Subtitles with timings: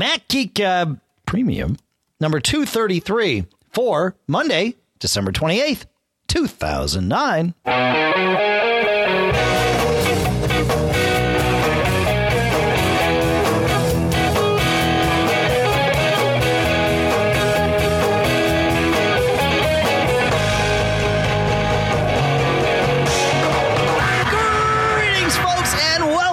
[0.00, 0.94] Mac Geek uh,
[1.26, 1.76] Premium
[2.20, 5.84] number 233 for Monday, December 28th,
[6.26, 7.54] 2009.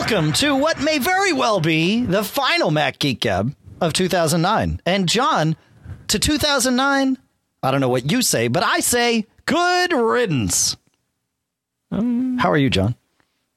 [0.10, 4.80] Welcome to what may very well be the final Mac Geek Gab of 2009.
[4.86, 5.58] And John,
[6.08, 7.18] to 2009,
[7.62, 10.78] I don't know what you say, but I say good riddance.
[11.92, 12.96] How are you, John?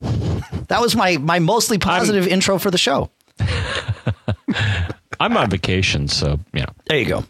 [0.01, 3.10] That was my my mostly positive intro for the show.
[5.21, 6.73] I'm on vacation, so you know.
[6.87, 7.24] There you go.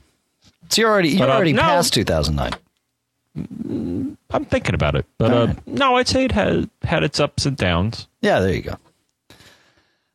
[0.71, 1.63] So you're already you're But, uh, already no.
[1.63, 4.17] past 2009.
[4.31, 7.57] I'm thinking about it, but uh, no, I'd say it had had its ups and
[7.57, 8.09] downs.
[8.23, 8.77] Yeah, there you go.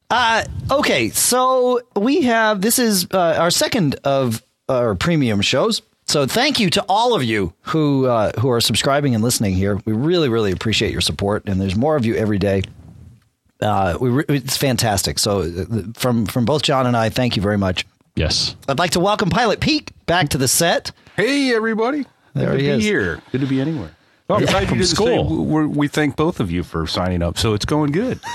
[0.09, 5.81] Uh, okay, so we have this is uh, our second of our premium shows.
[6.07, 9.79] So thank you to all of you who uh, who are subscribing and listening here.
[9.85, 12.61] We really really appreciate your support, and there's more of you every day.
[13.61, 15.17] Uh, we re- it's fantastic.
[15.17, 17.85] So uh, from from both John and I, thank you very much.
[18.15, 20.91] Yes, I'd like to welcome Pilot Pete back to the set.
[21.17, 22.05] Hey, everybody.
[22.35, 22.77] There Good he to is.
[22.77, 23.21] be here.
[23.31, 23.89] Good to be anywhere.
[24.27, 27.21] Oh, I'm glad you from didn't say we're, we thank both of you for signing
[27.21, 28.19] up, so it's going good.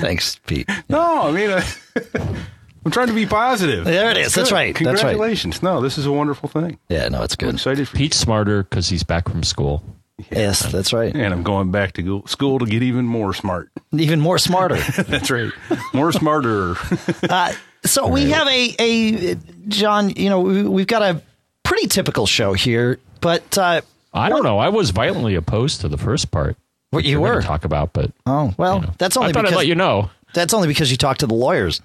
[0.00, 0.68] Thanks, Pete.
[0.90, 1.64] no, I mean, I,
[2.84, 3.84] I'm trying to be positive.
[3.84, 4.34] There it is.
[4.34, 4.54] That's good.
[4.54, 4.74] right.
[4.74, 4.96] That's right.
[4.96, 5.62] Congratulations.
[5.62, 6.78] No, this is a wonderful thing.
[6.88, 7.54] Yeah, no, it's I'm good.
[7.54, 8.04] excited for you.
[8.04, 9.82] Pete's smarter because he's back from school.
[10.30, 11.14] Yes, that's right.
[11.14, 13.70] And I'm going back to school to get even more smart.
[13.92, 14.76] Even more smarter.
[15.04, 15.50] That's right.
[15.94, 16.76] More smarter.
[17.22, 17.54] Uh,
[17.86, 19.34] so we have a a
[19.68, 20.10] John.
[20.10, 21.22] You know, we, we've got a
[21.62, 23.80] pretty typical show here, but uh,
[24.12, 24.58] I don't know.
[24.58, 26.56] I was violently opposed to the first part.
[26.90, 27.40] What you were?
[27.40, 28.92] talk about, but oh well, you know.
[28.98, 30.10] that's only I thought because I'd let you know.
[30.34, 31.80] that's only because you talked to the lawyers,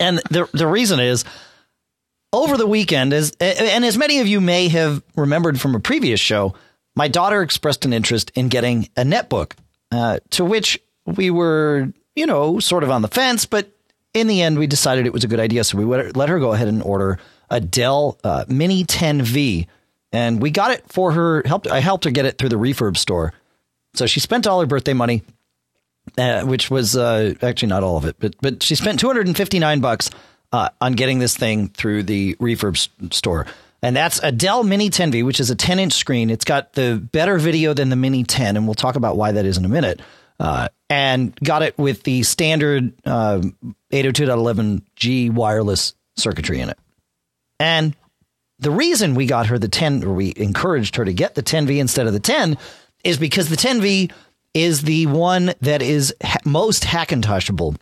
[0.00, 1.24] and the the reason is
[2.32, 6.18] over the weekend as and as many of you may have remembered from a previous
[6.18, 6.54] show,
[6.96, 9.52] my daughter expressed an interest in getting a netbook,
[9.92, 13.70] uh, to which we were you know sort of on the fence, but
[14.12, 16.40] in the end we decided it was a good idea, so we let let her
[16.40, 19.66] go ahead and order a Dell uh, Mini 10V,
[20.12, 21.42] and we got it for her.
[21.44, 23.32] Helped I helped her get it through the refurb store,
[23.94, 25.22] so she spent all her birthday money
[26.18, 30.10] uh, which was uh, actually not all of it, but but she spent 259 bucks
[30.52, 33.46] uh, on getting this thing through the refurb store.
[33.82, 36.28] And that's a Dell Mini 10V, which is a 10 inch screen.
[36.28, 39.46] It's got the better video than the Mini 10, and we'll talk about why that
[39.46, 40.00] is in a minute.
[40.38, 43.40] Uh, and got it with the standard uh,
[43.92, 46.78] 802.11g wireless circuitry in it.
[47.58, 47.94] And
[48.60, 51.78] the reason we got her the 10 or we encouraged her to get the 10V
[51.78, 52.56] instead of the 10
[53.02, 54.12] is because the 10V
[54.54, 57.76] is the one that is ha- most Hackintoshable.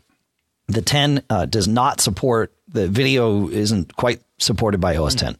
[0.68, 5.36] The 10 uh, does not support the video isn't quite supported by OS 10.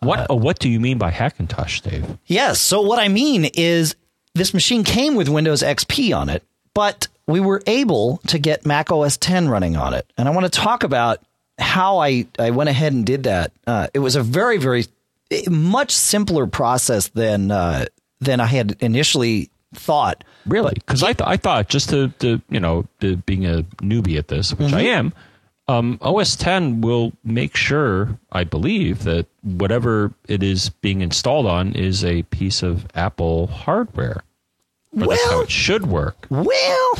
[0.00, 2.18] What uh, what do you mean by Hackintosh, Dave?
[2.26, 2.60] Yes.
[2.60, 3.94] So what I mean is
[4.34, 6.42] this machine came with Windows XP on it,
[6.74, 10.10] but we were able to get Mac OS 10 running on it.
[10.16, 11.22] And I want to talk about
[11.58, 13.52] how I, I went ahead and did that.
[13.66, 14.84] Uh, it was a very, very
[15.48, 17.86] much simpler process than uh,
[18.20, 20.24] than I had initially thought.
[20.46, 20.72] Really?
[20.74, 24.28] Because I th- I thought just to, to you know to being a newbie at
[24.28, 25.12] this, which I am,
[25.68, 31.72] um, OS 10 will make sure I believe that whatever it is being installed on
[31.74, 34.22] is a piece of Apple hardware.
[34.94, 36.26] Or that's how Well- it should work.
[36.28, 36.92] Well,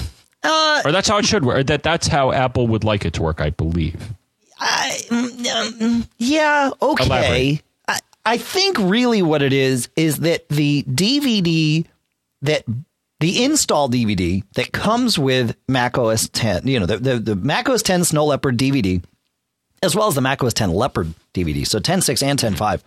[0.45, 1.67] uh, Or that's how it should work.
[1.67, 3.41] That that's how Apple would like it to work.
[3.41, 4.15] I believe.
[4.65, 7.05] I, mm, um, yeah, okay.
[7.05, 7.63] Elaborate.
[7.89, 11.85] I, I think really what it is is that the DVD
[12.43, 12.65] that
[13.21, 17.69] the install DVD that comes with Mac OS 10, you know, the, the, the Mac
[17.69, 19.03] OS 10 Snow Leopard DVD,
[19.83, 22.83] as well as the Mac OS 10 Leopard DVD, so 10.6 and 10.5,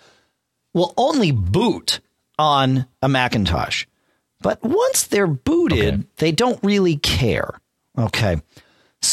[0.73, 2.01] will only boot
[2.37, 3.85] on a Macintosh.
[4.41, 6.03] But once they're booted, Okay.
[6.17, 7.59] they don't really care.
[7.97, 8.41] Okay.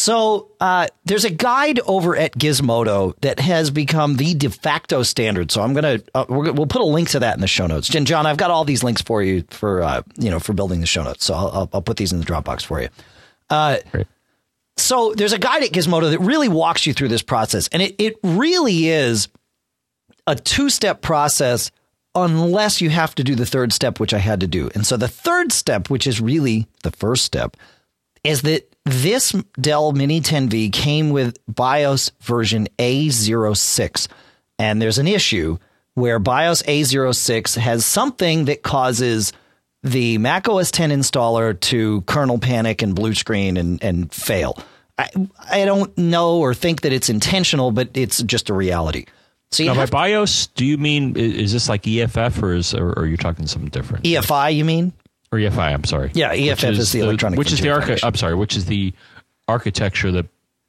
[0.03, 5.53] So uh, there's a guide over at Gizmodo that has become the de facto standard.
[5.53, 7.95] So I'm gonna uh, we're, we'll put a link to that in the show notes.
[7.95, 10.81] And John, I've got all these links for you for uh, you know for building
[10.81, 11.25] the show notes.
[11.25, 12.89] So I'll, I'll, I'll put these in the Dropbox for you.
[13.93, 14.09] Great.
[14.77, 17.95] So there's a guide at Gizmodo that really walks you through this process, and it
[18.01, 19.29] it really is
[20.27, 21.71] a two step process
[22.17, 24.69] unless you have to do the third step, which I had to do.
[24.75, 27.57] And so the third step, which is really the first step,
[28.25, 34.09] is that this Dell Mini 10V came with BIOS version A06.
[34.59, 35.59] And there's an issue
[35.95, 39.33] where BIOS A06 has something that causes
[39.83, 44.59] the Mac OS 10 installer to kernel panic and blue screen and, and fail.
[44.99, 45.09] I,
[45.51, 49.07] I don't know or think that it's intentional, but it's just a reality.
[49.51, 53.01] So Now, by BIOS, do you mean is this like EFF or is or, or
[53.01, 54.05] are you talking something different?
[54.05, 54.95] EFI, you mean?
[55.33, 55.73] Or EFI?
[55.73, 56.11] I'm sorry.
[56.15, 58.93] Yeah, EFF is the Electronic which is the archi- I'm sorry, which is the
[59.49, 60.27] architecture that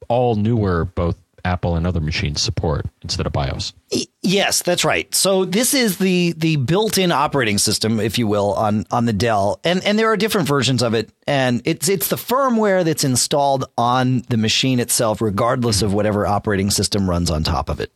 [0.07, 3.73] all newer both Apple and other machines support instead of BIOS.
[4.21, 5.13] Yes, that's right.
[5.13, 9.59] So this is the the built-in operating system, if you will, on on the Dell,
[9.65, 13.65] and and there are different versions of it, and it's it's the firmware that's installed
[13.77, 17.91] on the machine itself, regardless of whatever operating system runs on top of it.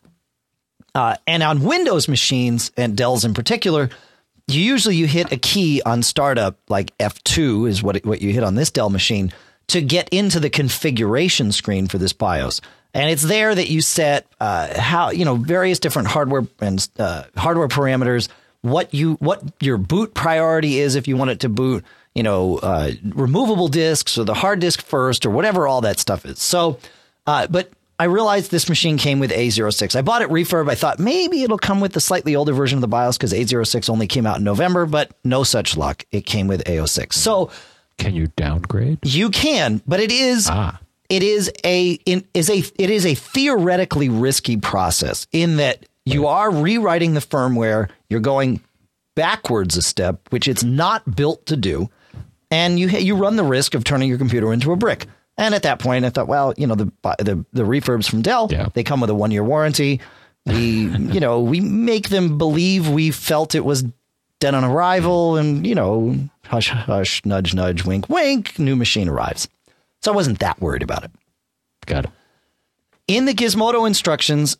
[0.93, 3.89] Uh, and on Windows machines and Dell's in particular,
[4.47, 8.43] you usually you hit a key on startup, like F2 is what what you hit
[8.43, 9.31] on this Dell machine
[9.67, 12.61] to get into the configuration screen for this BIOS.
[12.93, 17.25] And it's there that you set uh, how you know various different hardware and uh,
[17.35, 18.29] hardware parameters,
[18.61, 21.83] what you what your boot priority is if you want it to boot,
[22.15, 26.25] you know, uh, removable disks or the hard disk first or whatever all that stuff
[26.25, 26.39] is.
[26.39, 26.79] So,
[27.27, 29.95] uh, but I realized this machine came with A06.
[29.95, 30.69] I bought it refurb.
[30.69, 33.89] I thought maybe it'll come with the slightly older version of the BIOS because A06
[33.89, 36.05] only came out in November, but no such luck.
[36.11, 37.13] It came with A06.
[37.13, 37.49] So
[37.97, 38.99] Can you downgrade?
[39.03, 40.79] you can, but it is Ah.
[41.09, 46.27] it is a in, is a it is a theoretically risky process in that you
[46.27, 47.89] are rewriting the firmware.
[48.11, 48.61] You're going
[49.15, 51.89] backwards a step, which it's not built to do,
[52.51, 55.07] and you you run the risk of turning your computer into a brick.
[55.37, 58.47] And at that point, I thought, well, you know, the the the refurbs from Dell,
[58.51, 58.69] Yeah.
[58.73, 60.01] they come with a one year warranty.
[60.45, 60.55] We,
[60.87, 63.83] you know, we make them believe we felt it was
[64.39, 69.47] dead on arrival, and you know, hush hush, nudge nudge, wink wink, new machine arrives.
[70.01, 71.11] So I wasn't that worried about it.
[71.85, 72.11] Got it.
[73.07, 74.57] In the Gizmodo instructions,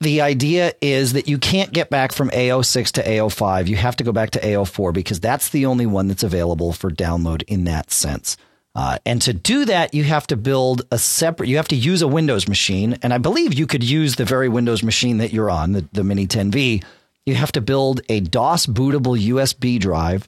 [0.00, 3.66] the idea is that you can't get back from A06 to A05.
[3.66, 6.90] You have to go back to A04 because that's the only one that's available for
[6.90, 8.36] download in that sense.
[8.74, 12.00] Uh, and to do that, you have to build a separate, you have to use
[12.00, 12.98] a Windows machine.
[13.02, 16.04] And I believe you could use the very Windows machine that you're on, the, the
[16.04, 16.82] Mini 10V.
[17.26, 20.26] You have to build a DOS bootable USB drive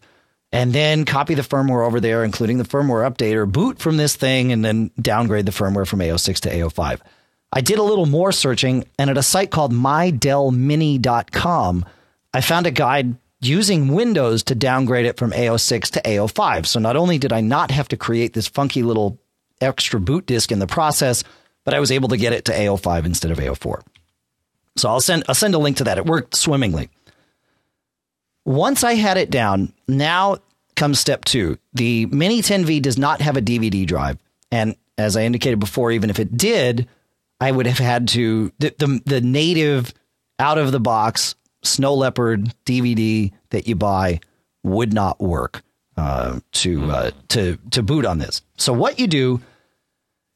[0.53, 4.53] and then copy the firmware over there, including the firmware updater, boot from this thing,
[4.53, 7.01] and then downgrade the firmware from A06 to A05.
[7.53, 11.85] I did a little more searching, and at a site called mydellmini.com,
[12.33, 16.67] I found a guide using Windows to downgrade it from A06 to A05.
[16.67, 19.19] So not only did I not have to create this funky little
[19.61, 21.25] extra boot disk in the process,
[21.65, 23.83] but I was able to get it to A05 instead of A04.
[24.77, 25.99] So I'll send I'll send a link to that.
[25.99, 26.91] It worked swimmingly.
[28.45, 30.39] Once I had it down, now
[30.77, 31.59] comes step two.
[31.73, 34.19] The Mini 10V does not have a DVD drive.
[34.51, 36.89] And as I indicated before, even if it did,
[37.41, 39.93] I would have had to, the, the, the native
[40.39, 44.21] out of the box Snow Leopard DVD that you buy
[44.63, 45.63] would not work
[45.97, 48.43] uh, to, uh, to, to boot on this.
[48.57, 49.41] So what you do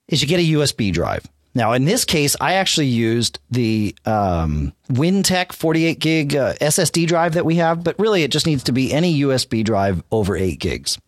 [0.08, 1.26] is you get a USB drive.
[1.54, 7.34] Now, in this case, I actually used the um, Wintec 48 gig uh, SSD drive
[7.34, 10.58] that we have, but really it just needs to be any USB drive over 8
[10.58, 10.98] gigs.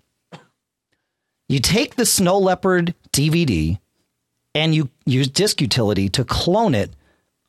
[1.48, 3.78] You take the Snow Leopard DVD
[4.54, 6.90] and you use Disk Utility to clone it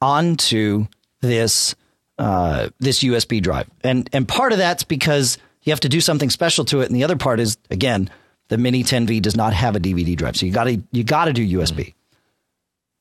[0.02, 0.88] onto
[1.22, 1.76] this
[2.22, 6.30] uh, this USB drive, and and part of that's because you have to do something
[6.30, 8.10] special to it, and the other part is again
[8.50, 11.26] the Mini 10V does not have a DVD drive, so you got to you got
[11.26, 11.96] to do USB.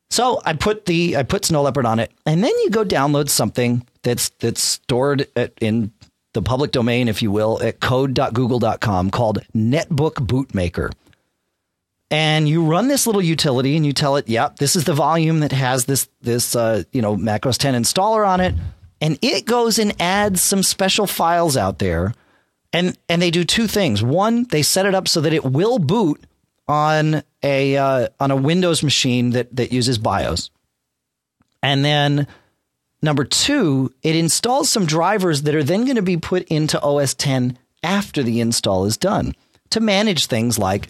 [0.09, 3.29] So I put the I put Snow Leopard on it, and then you go download
[3.29, 5.93] something that's that's stored at, in
[6.33, 10.93] the public domain, if you will, at code.google.com called Netbook Bootmaker.
[12.11, 15.41] And you run this little utility, and you tell it, "Yep, this is the volume
[15.41, 18.55] that has this this uh, you know Mac OS 10 installer on it,"
[19.01, 22.15] and it goes and adds some special files out there,
[22.73, 24.03] and and they do two things.
[24.03, 26.23] One, they set it up so that it will boot
[26.69, 30.51] on a uh, on a Windows machine that that uses BIOS.
[31.63, 32.27] And then
[33.03, 37.15] number 2, it installs some drivers that are then going to be put into OS
[37.15, 39.35] 10 after the install is done
[39.71, 40.89] to manage things like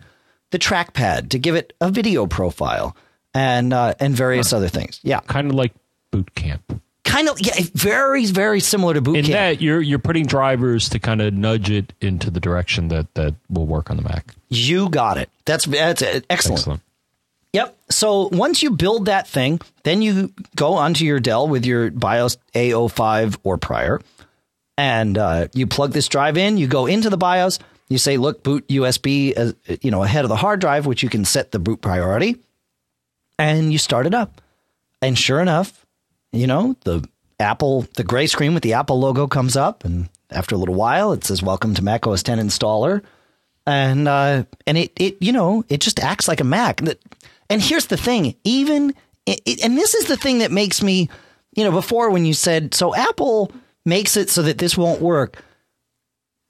[0.50, 2.96] the trackpad to give it a video profile
[3.34, 5.00] and uh, and various other things.
[5.02, 5.20] Yeah.
[5.20, 5.72] Kind of like
[6.10, 6.82] boot camp.
[7.10, 9.34] Kind of yeah, very very similar to boot In camp.
[9.34, 13.34] that you're you're putting drivers to kind of nudge it into the direction that that
[13.48, 14.34] will work on the Mac.
[14.48, 15.28] you got it.
[15.44, 16.60] That's that's uh, excellent.
[16.60, 16.80] Excellent.
[17.52, 17.76] Yep.
[17.90, 22.36] So once you build that thing, then you go onto your Dell with your BIOS
[22.54, 24.00] A05 or prior,
[24.78, 26.58] and uh, you plug this drive in.
[26.58, 27.58] You go into the BIOS.
[27.88, 31.08] You say, "Look, boot USB, as, you know, ahead of the hard drive, which you
[31.08, 32.36] can set the boot priority,"
[33.36, 34.40] and you start it up.
[35.02, 35.79] And sure enough,
[36.32, 37.06] you know the
[37.38, 41.12] Apple, the gray screen with the Apple logo comes up, and after a little while,
[41.12, 43.02] it says, "Welcome to Mac OS 10 installer."
[43.66, 46.80] and uh, and it it you know it just acts like a Mac.
[47.48, 48.94] And here's the thing, even
[49.26, 51.08] it, and this is the thing that makes me,
[51.54, 53.52] you know, before when you said so Apple
[53.84, 55.42] makes it so that this won't work.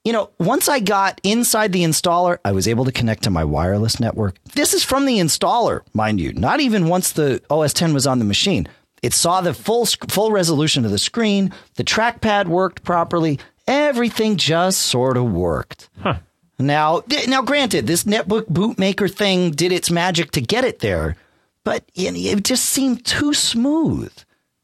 [0.04, 3.44] You know, once I got inside the installer, I was able to connect to my
[3.44, 4.42] wireless network.
[4.54, 8.18] This is from the installer, mind you, not even once the OS 10 was on
[8.18, 8.66] the machine.
[9.02, 14.80] It saw the full full resolution of the screen, the trackpad worked properly, everything just
[14.82, 15.88] sort of worked.
[16.00, 16.18] Huh.
[16.58, 21.16] Now, now, granted, this netbook bootmaker thing did its magic to get it there,
[21.64, 24.12] but it just seemed too smooth.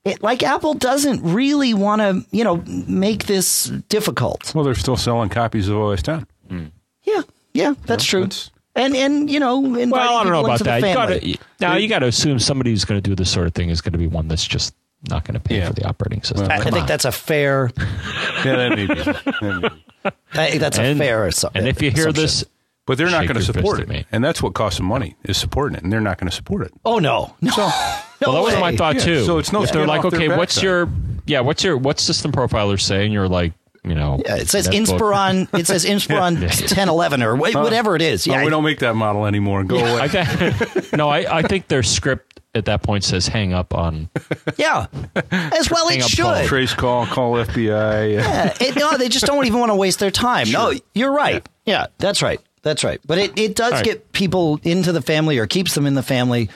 [0.04, 4.54] It, like Apple doesn't really want to, you know, make this difficult.
[4.54, 6.26] Well, they're still selling copies of OS 10.
[6.50, 6.70] Mm.
[7.04, 7.22] Yeah,
[7.54, 8.20] yeah, that's Yeah, true.
[8.24, 10.82] that's- and and you know, Well, I don't know about that.
[10.82, 13.54] You gotta, now you got to assume somebody who's going to do this sort of
[13.54, 14.74] thing is going to be one that's just
[15.10, 15.68] not going to pay Yeah.
[15.68, 16.50] for the operating system.
[16.50, 17.70] I, I Come think that's a fair.
[18.44, 18.94] Yeah, that may be.
[18.94, 19.74] That may be.
[20.34, 21.26] I think that's a and, fair.
[21.26, 22.22] assu- and if you hear assumption.
[22.22, 22.44] this,
[22.86, 23.88] But they're not going to support it.
[23.88, 24.04] me.
[24.12, 25.82] And that's what costs them money, is supporting it.
[25.82, 26.72] And they're not going to support it.
[26.84, 27.62] oh no, no, So,
[28.22, 29.24] no well, that was my thought Yeah, too.
[29.24, 30.88] so it's no They're like, okay, what's your,
[31.26, 33.10] yeah, what's your, what's system profiler saying?
[33.12, 33.52] You're like,
[33.86, 34.68] you know, Yeah, it says.
[34.68, 35.48] Inspiron.
[35.58, 38.26] It says Inspiron 1011 or wh- whatever it is.
[38.26, 39.64] no, Yeah, we don't make that model anymore.
[39.64, 39.98] Go away.
[40.00, 44.08] I th- no, I, I think their script at that point says hang up on.
[44.56, 44.86] yeah.
[45.30, 46.22] As well, it should.
[46.24, 46.44] call.
[46.46, 48.14] Trace call, call FBI.
[48.14, 50.50] Yeah, it, no, they just don't even want to waste their time.
[50.50, 51.46] No, you're right.
[51.64, 51.86] Yeah.
[51.98, 52.40] that's right.
[52.62, 52.98] That's right.
[53.06, 53.84] But it, it does All right.
[53.84, 56.48] get people into the family or keeps them in the family.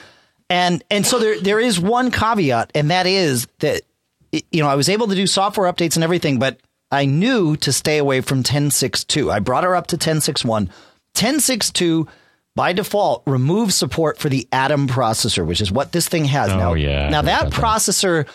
[0.49, 3.83] And and so there there is one caveat, and that is that
[4.31, 6.59] you know I was able to do software updates and everything, but
[6.91, 9.31] I knew to stay away from 10.6.2.
[9.31, 10.69] I brought her up to 10.6.1.
[11.13, 12.07] 10.6.2
[12.55, 16.57] by default removes support for the Atom processor, which is what this thing has Oh,
[16.57, 16.73] now.
[16.73, 18.27] yeah, Now that processor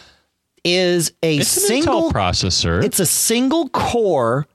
[0.65, 2.83] is a It's single processor.
[2.83, 4.47] it's a single core,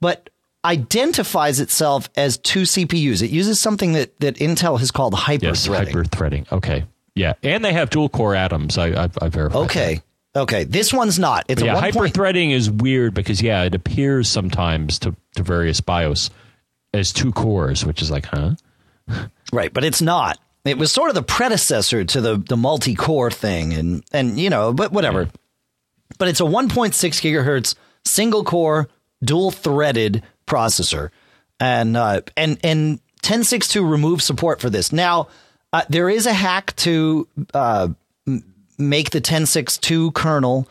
[0.00, 0.30] but
[0.64, 3.22] identifies itself as two CPUs.
[3.22, 5.86] It uses something that, that Intel has called hyper yes, threading.
[5.88, 6.46] hyper threading.
[6.50, 8.78] Okay, yeah, and they have dual core atoms.
[8.78, 9.60] I I, I verified.
[9.96, 10.02] that.
[10.34, 10.64] Okay.
[10.64, 11.44] This one's not.
[11.48, 14.98] It's But yeah, a one hyper point- threading is weird because yeah, it appears sometimes
[15.00, 16.30] to to various BIOS
[16.94, 18.52] as two cores, which is like, huh?
[19.52, 20.38] Right, but it's not.
[20.64, 24.48] It was sort of the predecessor to the the multi core thing, and and you
[24.50, 25.28] know, but whatever.
[26.18, 27.74] But it's a 1.6 gigahertz
[28.04, 28.88] single core
[29.24, 31.10] dual threaded processor,
[31.58, 34.92] and uh, and and 10.6.2 removes support for this.
[34.92, 35.28] Now
[35.72, 37.88] uh, there is a hack to uh,
[38.78, 40.68] make the 10.6.2 kernel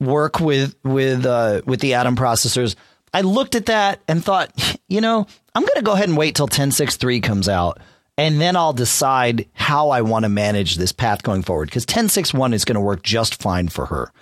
[0.00, 2.76] work with with uh, with the Atom processors.
[3.12, 4.52] I looked at that and thought,
[4.88, 7.80] you know, I'm going to go ahead and wait till 10.6.3 comes out,
[8.18, 11.68] and then I'll decide how I want to manage this path going forward.
[11.68, 14.12] Because 10.6.1 is going to work just fine for her,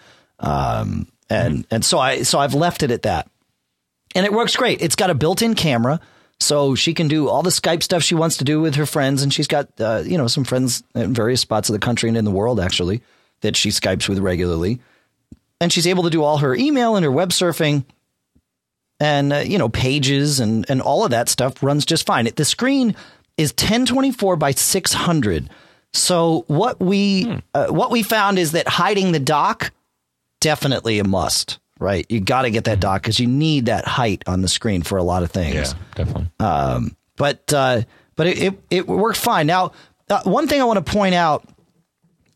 [0.40, 3.28] um, and and so I so I've left it at that,
[4.14, 4.80] and it works great.
[4.80, 6.00] It's got a built-in camera.
[6.41, 9.23] So she can do all the Skype stuff she wants to do with her friends,
[9.23, 12.19] and she's got uh, you know some friends in various spots of the country and
[12.19, 13.03] in the world actually
[13.41, 14.81] that she Skypes with regularly
[15.61, 17.85] and she's able to do all her email and her web surfing
[19.00, 22.29] and uh, you know pages and and all of that stuff runs just fine.
[22.37, 22.95] The screen
[23.37, 25.50] is 1024 by 600.
[25.93, 29.73] So what we uh, what we found is that hiding the dock
[30.41, 32.07] definitely a must, right?
[32.09, 34.99] You got to get that dock cuz you need that height on the screen for
[34.99, 36.31] a lot of things Yeah, definitely.
[37.16, 37.83] but uh,
[38.16, 39.47] but it, it, it worked fine.
[39.47, 39.73] Now,
[40.09, 41.49] uh, one thing I want to point out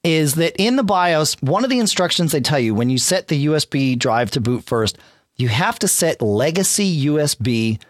[0.05, 3.29] is that in the BIOS, one of the instructions they tell you when you set
[3.29, 4.97] the USB drive to boot first,
[5.37, 7.81] you have to set legacy USB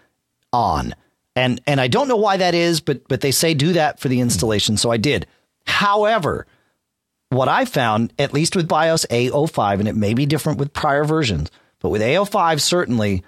[0.52, 0.95] on.
[1.37, 4.09] And and I don't know why that is, but but they say do that for
[4.09, 5.26] the installation, so I did.
[5.67, 6.47] However,
[7.30, 11.04] what I found, at least with BIOS A05, and it may be different with prior
[11.04, 13.23] versions, but with A05 certainly,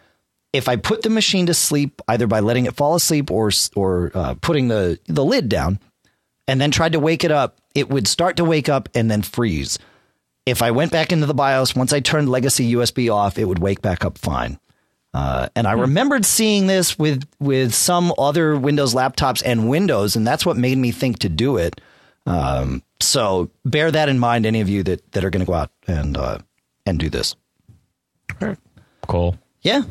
[0.52, 4.10] if I put the machine to sleep either by letting it fall asleep or or
[4.14, 5.78] uh, putting the the lid down,
[6.48, 9.22] and then tried to wake it up, it would start to wake up and then
[9.22, 9.78] freeze.
[10.46, 13.60] If I went back into the BIOS, once I turned legacy USB off, it would
[13.60, 14.58] wake back up fine.
[15.12, 20.26] Uh, and I remembered seeing this with with some other Windows laptops and Windows, and
[20.26, 21.80] that's what made me think to do it.
[22.26, 25.54] Um, so bear that in mind, any of you that, that are going to go
[25.54, 26.38] out and uh,
[26.86, 27.36] and do this.
[29.06, 29.36] Cool.
[29.62, 29.82] Yeah.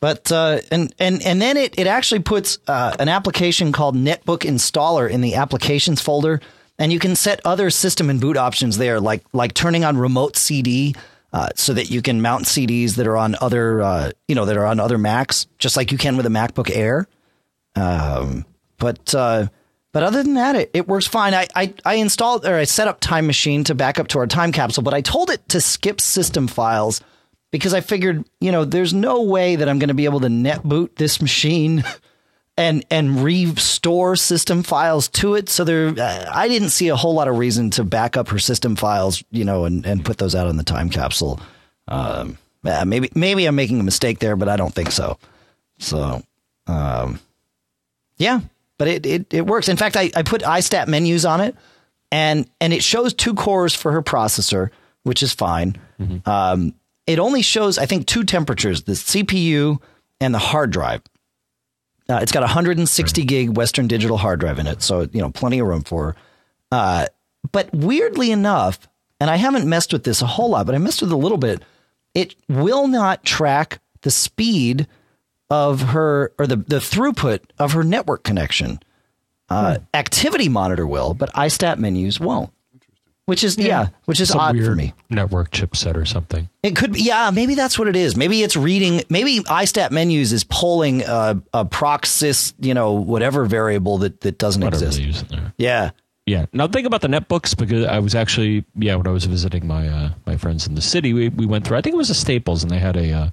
[0.00, 4.40] But uh, and and and then it it actually puts uh, an application called Netbook
[4.40, 6.40] Installer in the applications folder,
[6.78, 10.36] and you can set other system and boot options there, like like turning on remote
[10.36, 10.94] CD,
[11.32, 14.58] uh, so that you can mount CDs that are on other uh, you know that
[14.58, 17.08] are on other Macs, just like you can with a MacBook Air.
[17.74, 18.44] Um,
[18.76, 19.46] but uh,
[19.94, 21.34] but other than that, it, it works fine.
[21.34, 24.26] I, I I installed or I set up Time Machine to back up to our
[24.26, 27.00] time capsule, but I told it to skip system files
[27.52, 30.28] because I figured, you know, there's no way that I'm going to be able to
[30.28, 31.84] net boot this machine
[32.56, 35.48] and and restore system files to it.
[35.48, 38.40] So there, uh, I didn't see a whole lot of reason to back up her
[38.40, 41.38] system files, you know, and, and put those out on the time capsule.
[41.86, 45.18] Um, maybe maybe I'm making a mistake there, but I don't think so.
[45.78, 46.24] So,
[46.66, 47.20] um,
[48.16, 48.40] yeah,
[48.78, 49.68] but it, it it works.
[49.68, 51.54] In fact, I, I put iStat menus on it,
[52.10, 54.70] and and it shows two cores for her processor,
[55.02, 55.76] which is fine.
[56.26, 56.74] Um,
[57.06, 59.80] it only shows I think two temperatures: the CPU
[60.20, 61.02] and the hard drive.
[62.08, 65.30] Uh, it's got a 160 gig Western Digital hard drive in it, so you know
[65.30, 66.06] plenty of room for.
[66.06, 66.16] Her.
[66.70, 67.06] Uh,
[67.52, 68.88] but weirdly enough,
[69.20, 71.18] and I haven't messed with this a whole lot, but I messed with it a
[71.18, 71.62] little bit.
[72.14, 74.86] It will not track the speed
[75.50, 78.80] of her or the the throughput of her network connection.
[79.50, 82.50] Uh, Activity monitor will, but iStat menus won't.
[83.26, 84.92] Which is yeah, which is Some odd for me.
[85.08, 86.48] network chipset or something.
[86.62, 88.16] It could be, yeah, maybe that's what it is.
[88.16, 93.96] Maybe it's reading, maybe iStat menus is pulling a, a proxys, you know, whatever variable
[93.98, 94.98] that, that doesn't Whatever exist.
[94.98, 95.52] they use in there.
[95.56, 95.90] Yeah.
[96.26, 96.46] Yeah.
[96.52, 99.88] Now think about the netbooks because I was actually yeah when I was visiting my
[99.88, 102.14] uh, my friends in the city we we went through I think it was a
[102.14, 103.30] Staples and they had a uh,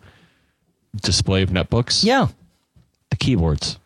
[0.95, 2.03] display of netbooks.
[2.03, 2.27] Yeah.
[3.09, 3.77] The keyboards.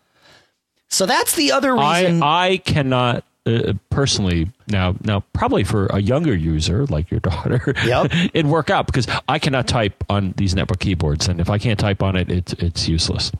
[0.89, 2.24] So that's the other reason.
[2.24, 7.74] I I cannot uh, personally now now probably for a younger user like your daughter
[7.85, 8.12] Yep.
[8.33, 11.79] it'd work out because I cannot type on these netbook keyboards and if I can't
[11.79, 13.31] type on it it's it's useless.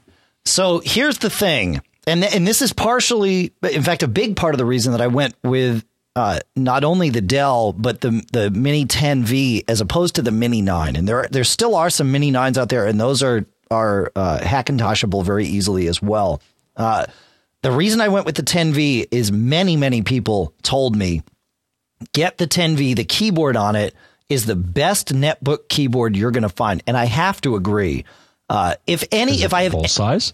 [0.45, 4.60] So here's the thing, and and this is partially, in fact, a big part of
[4.60, 5.84] the reason that I went with
[6.15, 10.62] uh, not only the Dell but the the Mini 10V as opposed to the Mini
[10.62, 10.95] 9.
[10.95, 14.39] And there there still are some Mini 9s out there, and those are are uh,
[14.39, 16.41] Hackintoshable very easily as well.
[16.75, 17.05] Uh,
[17.62, 21.24] the reason I went with the 10V is many many people told me
[22.13, 22.95] get the 10V.
[22.95, 23.95] The keyboard on it
[24.29, 28.05] is the best netbook keyboard you're going to find, and I have to agree.
[28.50, 30.34] Uh, if any, if I have full size.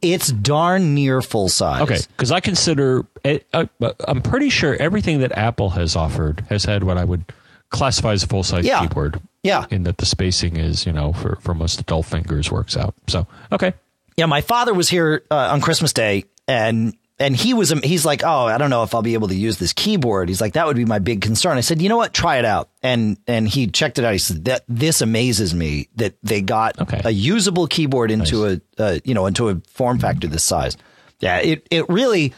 [0.00, 1.82] it's darn near full size.
[1.82, 3.66] Okay, because I consider it, uh,
[4.06, 7.24] I'm pretty sure everything that Apple has offered has had what I would
[7.70, 8.80] classify as a full size Yeah.
[8.80, 9.20] keyboard.
[9.42, 9.66] Yeah.
[9.70, 12.94] in that the spacing is you know for for most adult fingers works out.
[13.06, 13.72] So okay,
[14.16, 18.22] Yeah, my father was here uh, on Christmas Day, and and he was he's like,
[18.24, 20.28] oh, I don't know if I'll be able to use this keyboard.
[20.28, 21.56] He's like, that would be my big concern.
[21.56, 24.12] I said, you know what, try it out, and and he checked it out.
[24.12, 27.00] He said that this amazes me that they got Okay.
[27.04, 30.76] a usable keyboard into a uh, you know into a form factor this size.
[31.20, 32.34] Yeah, it it really.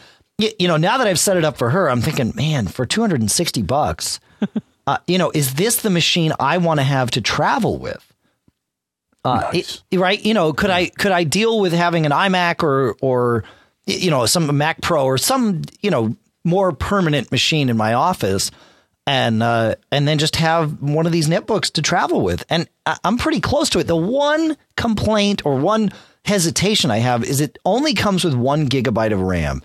[0.59, 3.61] You know, now that I've set it up for her, I'm thinking, man, for 260
[3.61, 4.19] bucks,
[4.87, 8.05] uh, you know, is this the machine I want to have to travel with?
[9.23, 9.81] Uh, Nice.
[9.91, 10.23] it- right?
[10.23, 13.43] You know, could I could I deal with having an iMac or or
[13.85, 18.49] you know some Mac Pro or some you know more permanent machine in my office,
[19.05, 22.43] and uh, and then just have one of these netbooks to travel with?
[22.49, 23.85] And I- I'm pretty close to it.
[23.85, 25.91] The one complaint or one
[26.25, 29.61] hesitation I have is it only comes with one gigabyte of RAM.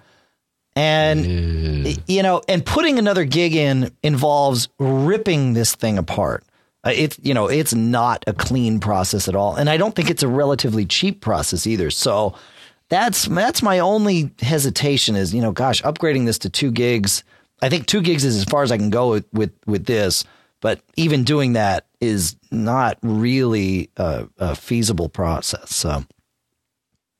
[0.76, 6.44] And you know, and putting another gig in involves ripping this thing apart.
[6.84, 10.10] Uh, It's you know, it's not a clean process at all, and I don't think
[10.10, 11.90] it's a relatively cheap process either.
[11.90, 12.34] So
[12.90, 17.24] that's that's my only hesitation is you know, gosh, upgrading this to two gigs.
[17.62, 20.24] I think two gigs is as far as I can go with with, with this,
[20.60, 25.74] but even doing that is not really a, a feasible process.
[25.74, 26.04] So.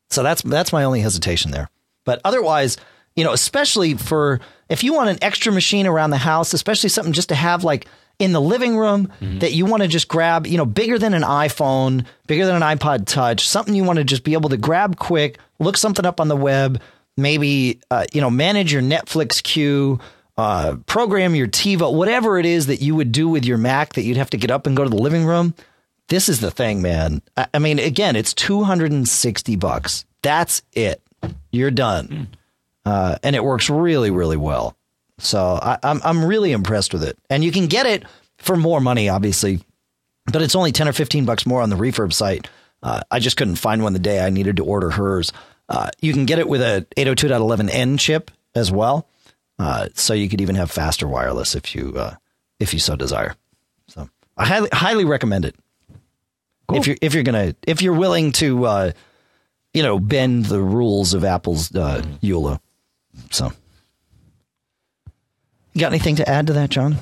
[0.08, 1.68] So that's that's my only hesitation there.
[2.04, 2.76] But otherwise,
[3.16, 7.12] you know, especially for if you want an extra machine around the house, especially something
[7.12, 7.86] just to have like
[8.18, 11.22] in the living room that you want to just grab, you know, bigger than an
[11.22, 14.96] iPhone, bigger than an iPod Touch, something you want to just be able to grab
[14.96, 16.80] quick, look something up on the web,
[17.16, 19.98] maybe uh, you know, manage your Netflix queue,
[20.38, 24.02] uh, program your TiVo, whatever it is that you would do with your Mac that
[24.02, 25.54] you'd have to get up and go to the living room
[26.08, 27.22] this is the thing, man.
[27.36, 30.04] I, I mean, again, it's 260 bucks.
[30.22, 31.02] That's it.
[31.50, 32.28] You're done.
[32.86, 34.76] Uh, and it works really, really well.
[35.18, 37.18] So I, I'm, I'm really impressed with it.
[37.28, 38.04] And you can get it
[38.38, 39.60] for more money, obviously,
[40.32, 42.48] but it's only 10 or 15 bucks more on the refurb site.
[42.82, 45.32] Uh, I just couldn't find one the day I needed to order hers.
[45.68, 49.08] Uh, you can get it with a 802.11n chip as well.
[49.58, 52.14] Uh, so you could even have faster wireless if you, uh,
[52.60, 53.34] if you so desire.
[53.88, 55.56] So I highly, highly recommend it.
[56.72, 58.92] If you're if you're gonna if you're willing to uh,
[59.72, 62.58] you know bend the rules of Apple's uh, EULA,
[63.30, 63.52] so
[65.72, 66.96] you got anything to add to that, John?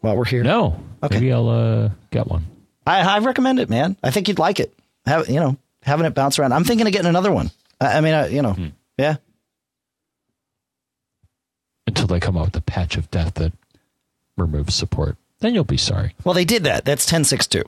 [0.00, 1.16] While we're here, no, Okay.
[1.16, 2.46] maybe I'll uh, get one.
[2.86, 3.96] I, I recommend it, man.
[4.02, 4.72] I think you'd like it.
[5.06, 6.52] Have you know having it bounce around.
[6.52, 7.50] I'm thinking of getting another one.
[7.80, 8.56] I, I mean, I, you know,
[8.98, 9.16] yeah.
[11.86, 13.52] until they come out with a patch of death that
[14.36, 15.16] removes support.
[15.40, 16.14] Then you'll be sorry.
[16.24, 16.84] Well, they did that.
[16.84, 17.62] That's 10.6.2.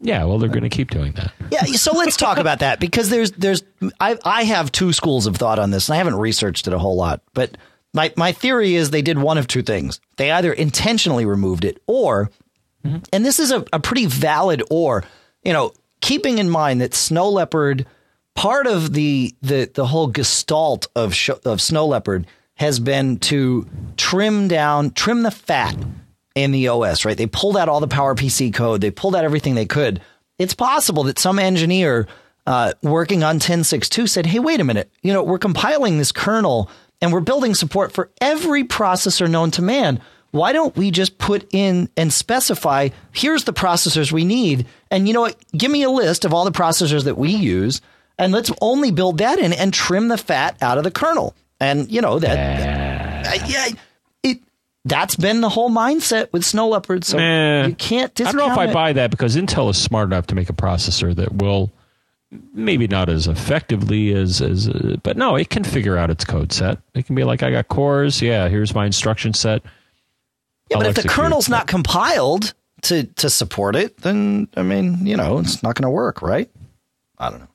[0.00, 1.32] Yeah, well, they're going to keep doing that.
[1.50, 3.62] Yeah, so let's talk about that because there's there's
[3.98, 6.78] I I have two schools of thought on this, and I haven't researched it a
[6.78, 7.56] whole lot, but
[7.94, 10.00] my my theory is they did one of two things.
[10.16, 12.30] They either intentionally removed it, or,
[13.12, 15.02] and this is a, a pretty valid or,
[15.42, 17.86] you know, keeping in mind that snow leopard,
[18.34, 23.66] part of the the the whole gestalt of sh- of snow leopard has been to
[23.96, 25.76] trim down, trim the fat
[26.36, 27.16] in the OS, right?
[27.16, 28.82] They pulled out all the PowerPC code.
[28.82, 30.00] They pulled out everything they could.
[30.38, 32.06] It's possible that some engineer
[32.46, 34.90] uh, working on 10.6.2 said, hey, wait a minute.
[35.02, 36.70] You know, we're compiling this kernel
[37.00, 40.00] and we're building support for every processor known to man.
[40.30, 44.66] Why don't we just put in and specify, here's the processors we need.
[44.90, 45.36] And you know what?
[45.52, 47.80] Give me a list of all the processors that we use.
[48.18, 51.34] And let's only build that in and trim the fat out of the kernel.
[51.60, 53.68] And, you know, that, uh, yeah,
[54.86, 57.04] that's been the whole mindset with Snow Leopard.
[57.04, 60.06] So Eh, you can't I don't know if I buy that because Intel is smart
[60.08, 61.72] enough to make a processor that will
[62.52, 66.52] maybe not as effectively as as uh, but no, it can figure out its code
[66.52, 66.78] set.
[66.94, 69.62] It can be like I got cores, yeah, here's my instruction set.
[70.70, 75.06] Yeah, I'll but if the kernel's not compiled to to support it, then I mean,
[75.06, 76.50] you know, it's not going to work, right?
[77.18, 77.48] I don't know.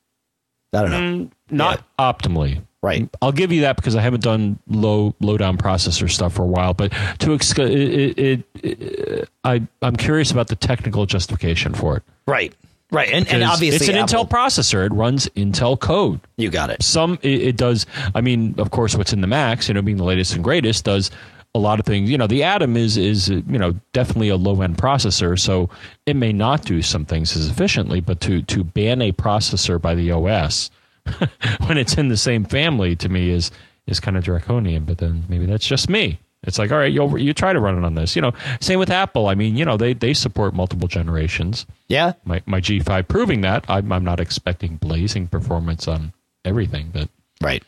[0.74, 1.30] I don't know.
[1.50, 2.62] Not optimally.
[2.84, 3.08] Right.
[3.22, 6.48] I'll give you that because I haven't done low low down processor stuff for a
[6.48, 6.74] while.
[6.74, 11.98] But to ex- it, it, it, it, I I'm curious about the technical justification for
[11.98, 12.04] it.
[12.26, 12.54] Right.
[12.91, 13.10] Right.
[13.10, 14.86] And, and obviously, it's an Apple- Intel processor.
[14.86, 16.20] It runs Intel code.
[16.38, 16.84] You got it.
[16.84, 17.86] Some it, it does.
[18.15, 20.84] I mean, of course, what's in the Macs, you know, being the latest and greatest,
[20.84, 21.12] does
[21.54, 22.10] a lot of things.
[22.10, 25.70] You know, the Atom is is you know definitely a low end processor, so
[26.06, 28.02] it may not do some things as efficiently.
[28.02, 30.72] But to to ban a processor by the OS
[31.68, 33.52] when it's in the same family to me is
[33.88, 34.86] is kind of draconian.
[34.86, 36.20] But then maybe that's just me.
[36.44, 38.16] It's like, all right, you you try to run it on this.
[38.16, 39.28] You know, same with Apple.
[39.28, 42.14] I mean, you know, they they support multiple generations Yeah.
[42.26, 43.64] my, my G5 proving that.
[43.70, 47.10] I'm, I'm not expecting blazing performance on everything, but
[47.42, 47.64] Right.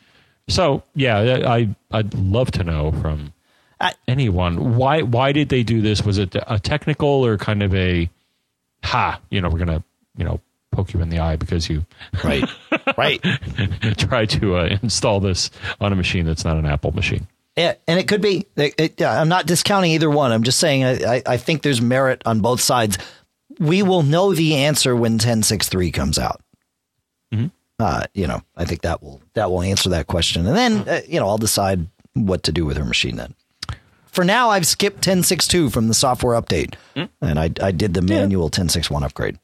[0.48, 3.32] so yeah, I I'd love to know from
[3.80, 6.02] I- anyone why why did they do this?
[6.04, 8.10] Was it a technical or kind of a
[8.82, 9.20] ha?
[9.30, 9.84] You know, we're gonna
[10.16, 10.40] you know
[10.74, 11.84] poke you in the eye because you
[12.24, 12.44] Right.
[12.96, 13.22] right.
[13.98, 17.26] try to uh, install this on a machine that's not an Apple machine.
[17.56, 18.46] Yeah, and it could be.
[18.56, 20.32] It, it, I'm not discounting either one.
[20.32, 22.98] I'm just saying I, I, I think there's merit on both sides.
[23.60, 26.40] We will know the answer when 1063 comes out.
[27.80, 31.00] Uh, you know, I think that will that will answer that question, and then uh,
[31.08, 33.34] you know I'll decide what to do with her machine then.
[34.06, 38.44] For now, I've skipped 1062 from the software update, and I I did the manual
[38.44, 39.38] 1061 upgrade.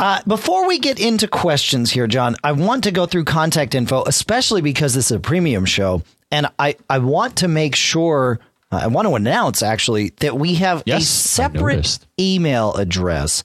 [0.00, 4.04] Uh, before we get into questions here, John, I want to go through contact info,
[4.04, 6.02] especially because this is a premium show.
[6.30, 8.38] And I, I want to make sure,
[8.70, 13.42] I want to announce actually that we have a Yes, I separate email address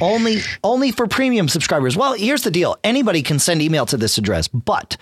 [0.00, 1.96] only only for premium subscribers.
[1.96, 4.96] Well, here's the deal anybody can send email to this address, but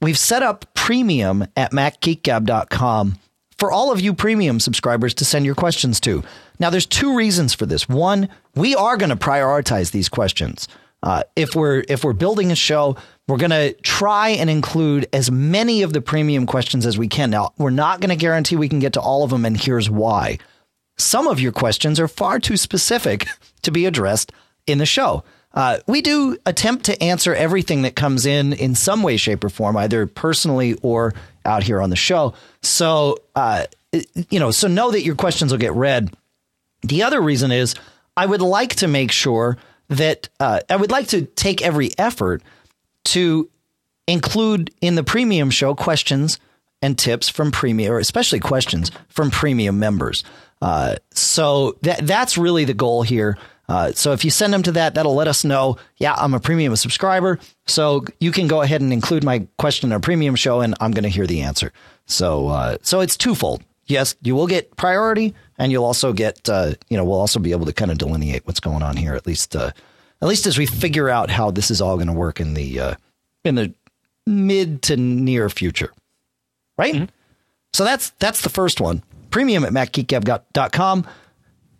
[0.00, 3.18] we've set up premium at macgeekgab.com
[3.58, 6.22] for all of you premium subscribers to send your questions to.
[6.58, 7.88] Now, there's two reasons for this.
[7.88, 10.68] One, we are going to prioritize these questions.
[11.02, 12.96] Uh, if we're if we're building a show,
[13.28, 17.30] we're going to try and include as many of the premium questions as we can.
[17.30, 19.90] Now, we're not going to guarantee we can get to all of them, and here's
[19.90, 20.38] why.
[20.96, 23.26] Some of your questions are far too specific
[23.62, 24.32] to be addressed
[24.66, 25.24] in the show.
[25.52, 29.48] Uh, we do attempt to answer everything that comes in in some way, shape, or
[29.48, 31.14] form, either personally or
[31.44, 32.34] out here on the show.
[32.62, 33.66] So, uh,
[34.30, 36.14] you know, so know that your questions will get read.
[36.84, 37.74] The other reason is
[38.16, 39.56] I would like to make sure
[39.88, 42.42] that uh, I would like to take every effort
[43.04, 43.50] to
[44.06, 46.38] include in the premium show questions
[46.82, 50.22] and tips from premium, or especially questions from premium members.
[50.60, 53.38] Uh, so that that's really the goal here.
[53.66, 55.78] Uh, so if you send them to that, that'll let us know.
[55.96, 59.96] Yeah, I'm a premium subscriber, so you can go ahead and include my question in
[59.96, 61.72] a premium show, and I'm going to hear the answer.
[62.06, 63.64] So uh, so it's twofold.
[63.86, 67.52] Yes, you will get priority, and you'll also get uh, you know we'll also be
[67.52, 69.70] able to kind of delineate what's going on here at least uh,
[70.22, 72.80] at least as we figure out how this is all going to work in the
[72.80, 72.94] uh,
[73.44, 73.74] in the
[74.26, 75.92] mid to near future,
[76.78, 77.10] right?
[77.72, 79.02] So that's that's the first one.
[79.30, 81.06] Premium at macgeekgab.com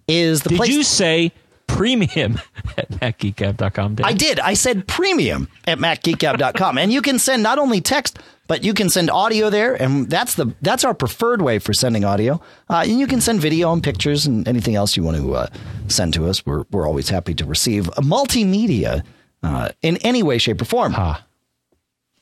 [0.09, 0.69] is the Did place.
[0.71, 1.33] Did you say
[1.67, 2.41] premium
[2.77, 3.95] at macgeekgab.com?
[3.95, 4.07] Dave?
[4.07, 4.41] I did.
[4.41, 6.79] I said premium at macgeekgab.com.
[6.79, 9.75] and you can send not only text, but you can send audio there.
[9.75, 12.41] And that's the that's our preferred way for sending audio.
[12.69, 15.47] Uh, and you can send video and pictures and anything else you want to uh,
[15.89, 16.45] send to us.
[16.45, 19.05] We're, we're always happy to receive multimedia
[19.43, 20.95] uh, in any way, shape, or form.
[20.97, 21.25] Ah.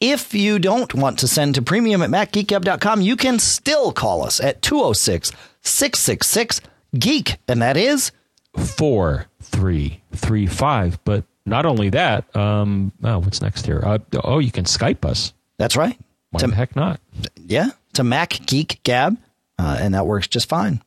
[0.00, 4.40] If you don't want to send to premium at macgeekgab.com, you can still call us
[4.40, 5.30] at 206
[5.60, 6.60] 666
[6.98, 7.36] Geek.
[7.46, 8.10] And that is
[8.56, 10.98] four three three five.
[11.04, 13.80] But not only that, um, oh, what's next here?
[13.84, 15.32] Uh, oh, you can Skype us.
[15.58, 15.98] That's right.
[16.32, 17.00] Why To- the heck not?
[17.46, 19.16] yeah, it's a Mac Geek Gab,
[19.58, 20.82] uh, and that works just fine.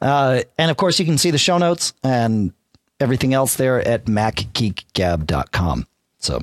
[0.00, 2.52] Uh, and of course, you can see the show notes and
[3.00, 5.86] everything else there at macgeekgab.com.
[6.18, 6.40] So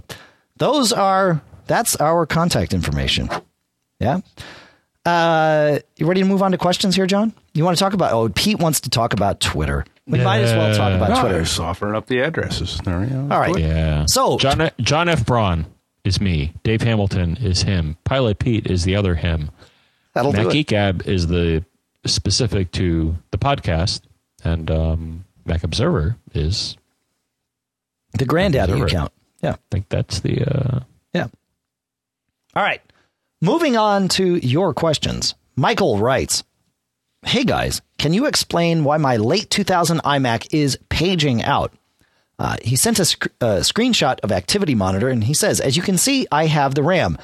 [0.57, 3.29] those are that's our contact information.
[3.99, 4.19] Yeah.
[5.05, 7.33] Uh, you ready to move on to questions here, John?
[7.53, 8.13] You want to talk about?
[8.13, 9.85] Oh, Pete wants to talk about Twitter.
[10.07, 11.39] We might as well talk about No, Twitter.
[11.43, 12.79] Just offering up the addresses.
[12.83, 13.57] There, you know, All right.
[13.57, 14.05] Yeah.
[14.05, 15.25] So- John John F.
[15.25, 15.65] Braun
[16.03, 16.53] is me.
[16.63, 17.97] Dave Hamilton is him.
[18.03, 19.49] Pilot Pete is the other him.
[20.13, 20.53] That'll Mac do it.
[20.53, 21.63] Geek Gab is the
[22.05, 24.01] specific to the podcast,
[24.43, 26.77] and um, Mac Observer is.
[28.17, 28.85] The granddaddy Observer.
[28.87, 29.11] account.
[29.41, 29.53] Yeah.
[29.53, 30.43] I think that's the.
[30.43, 30.79] Uh,
[31.13, 31.27] Yeah.
[32.55, 32.81] All right.
[33.41, 35.35] Moving on to your questions.
[35.55, 36.43] Michael writes
[37.25, 41.73] Hey guys, can you explain why my late 2000 iMac is paging out?
[42.43, 45.97] Uh, he sent sc- a screenshot of Activity Monitor and he says, As you can
[45.97, 47.17] see, I have the RAM.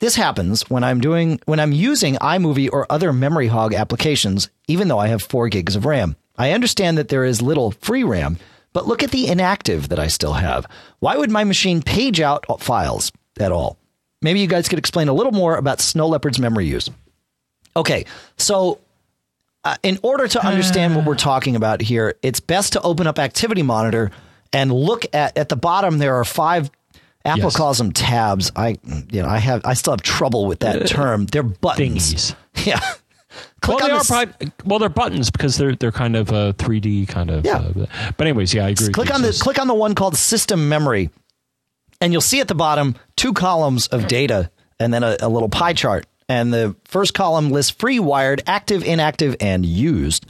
[0.00, 4.88] This happens when I'm doing when I'm using iMovie or other memory hog applications, even
[4.88, 6.14] though I have four gigs of RAM.
[6.36, 8.36] I understand that there is little free RAM,
[8.74, 10.66] but look at the inactive that I still have.
[10.98, 13.10] Why would my machine page out files
[13.40, 13.78] at all?
[14.20, 16.90] Maybe you guys could explain a little more about Snow Leopard's memory use.
[17.74, 18.04] Okay,
[18.36, 18.80] so
[19.64, 23.18] uh, in order to understand what we're talking about here, it's best to open up
[23.18, 24.10] Activity Monitor
[24.52, 25.98] and look at at the bottom.
[25.98, 26.70] There are five.
[27.24, 27.56] Apple Yes.
[27.56, 28.52] calls them tabs.
[28.54, 28.76] I,
[29.10, 31.26] you know, I have, I still have trouble with that term.
[31.26, 32.14] They're buttons.
[32.14, 32.36] thingies.
[32.66, 32.78] Yeah.
[33.62, 37.08] Click well, they are probably, well, they're buttons because they're they're kind of uh, 3D
[37.08, 37.44] kind of.
[37.44, 37.56] Yeah.
[37.56, 38.92] Uh, but anyways, yeah, I agree.
[38.92, 41.10] click on the So- click on the one called System Memory,
[42.00, 45.48] and you'll see at the bottom two columns of data and then a, a little
[45.48, 46.06] pie chart.
[46.28, 50.26] And the first column lists free wired, active, inactive, and used.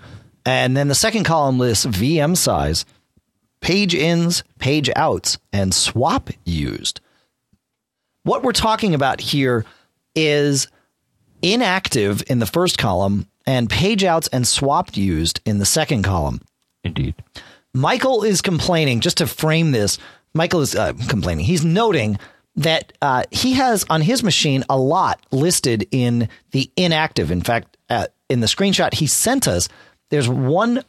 [0.47, 2.87] And then the second column lists VM size,
[3.67, 7.01] page ins, page outs, and swap used.
[8.23, 9.65] What we're talking about here
[10.15, 10.69] is
[11.43, 16.41] inactive in the first column and page outs and swapped used in the second column.
[16.85, 17.17] Indeed.
[17.75, 19.99] Michael is complaining, just to frame this,
[20.33, 21.45] Michael is uh, complaining.
[21.45, 22.21] He's noting
[22.55, 27.33] that uh, he has on his machine a lot listed in the inactive.
[27.33, 29.69] In fact, uh, in the screenshot he sent us,
[30.11, 30.85] there's 1.07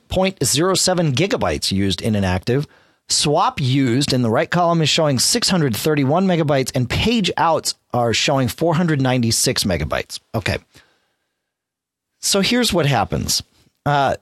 [1.14, 2.68] gigabytes used in an active.
[3.10, 8.48] Swap used in the right column is showing 631 megabytes, and page outs are showing
[8.50, 10.20] 496 megabytes.
[10.36, 10.58] Okay.
[12.20, 13.42] So here's what happens.
[13.86, 14.16] Uh,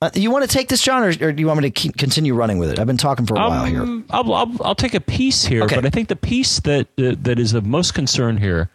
[0.00, 1.96] uh, you want to take this, John, or, or do you want me to keep,
[1.96, 2.78] continue running with it?
[2.78, 3.82] I've been talking for a while here.
[3.82, 5.74] Um, I'll, I'll I'll take a piece here, Okay.
[5.76, 8.70] but I think the piece that uh, that is of most concern here,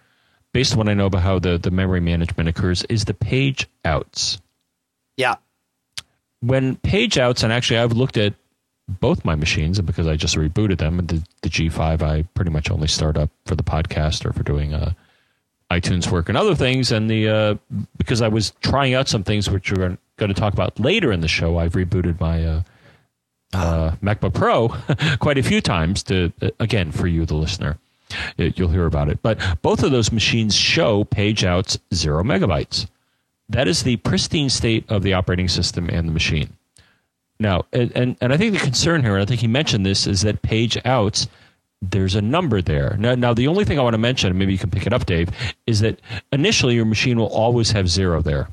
[0.54, 3.68] based on what I know about how the the memory management occurs, is the page
[3.86, 4.40] outs.
[5.18, 5.36] Yeah.
[6.42, 8.34] When page outs, and actually I've looked at
[8.88, 12.88] both my machines, because I just rebooted them, the the G5 I pretty much only
[12.88, 14.94] start up for the podcast or for doing uh,
[15.72, 17.56] iTunes work and other things, and the uh,
[17.98, 21.22] because I was trying out some things which we're going to talk about later in
[21.22, 22.46] the show, I've rebooted my.
[22.46, 22.64] Uh,
[23.54, 24.70] uh, MacBook Pro
[25.20, 27.78] quite a few times to uh, again for you the listener
[28.36, 32.88] you'll hear about it but both of those machines show page outs 0 megabytes
[33.50, 36.50] that is the pristine state of the operating system and the machine.
[37.40, 40.08] Now and and, and I think the concern here and I think he mentioned this
[40.08, 41.28] is that page outs
[41.82, 42.96] there's a number there.
[42.98, 44.94] Now, now the only thing I want to mention and maybe you can pick it
[44.94, 45.30] up Dave
[45.68, 46.00] is that
[46.32, 48.48] initially your machine will always have 0 there.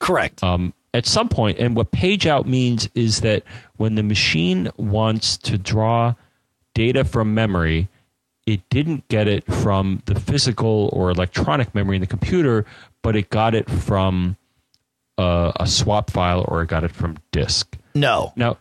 [0.00, 0.42] Correct.
[0.42, 3.42] um, at some point, and what page out means is that
[3.76, 6.14] when the machine wants to draw
[6.72, 7.88] data from memory,
[8.46, 12.64] it didn't get it from the physical or electronic memory in the computer,
[13.02, 14.36] but it got it from
[15.18, 17.76] uh, a swap file or it got it from disk.
[17.94, 18.32] no.
[18.36, 18.56] No.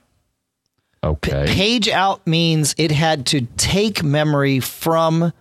[1.04, 5.32] okay, Page out means it had to take memory from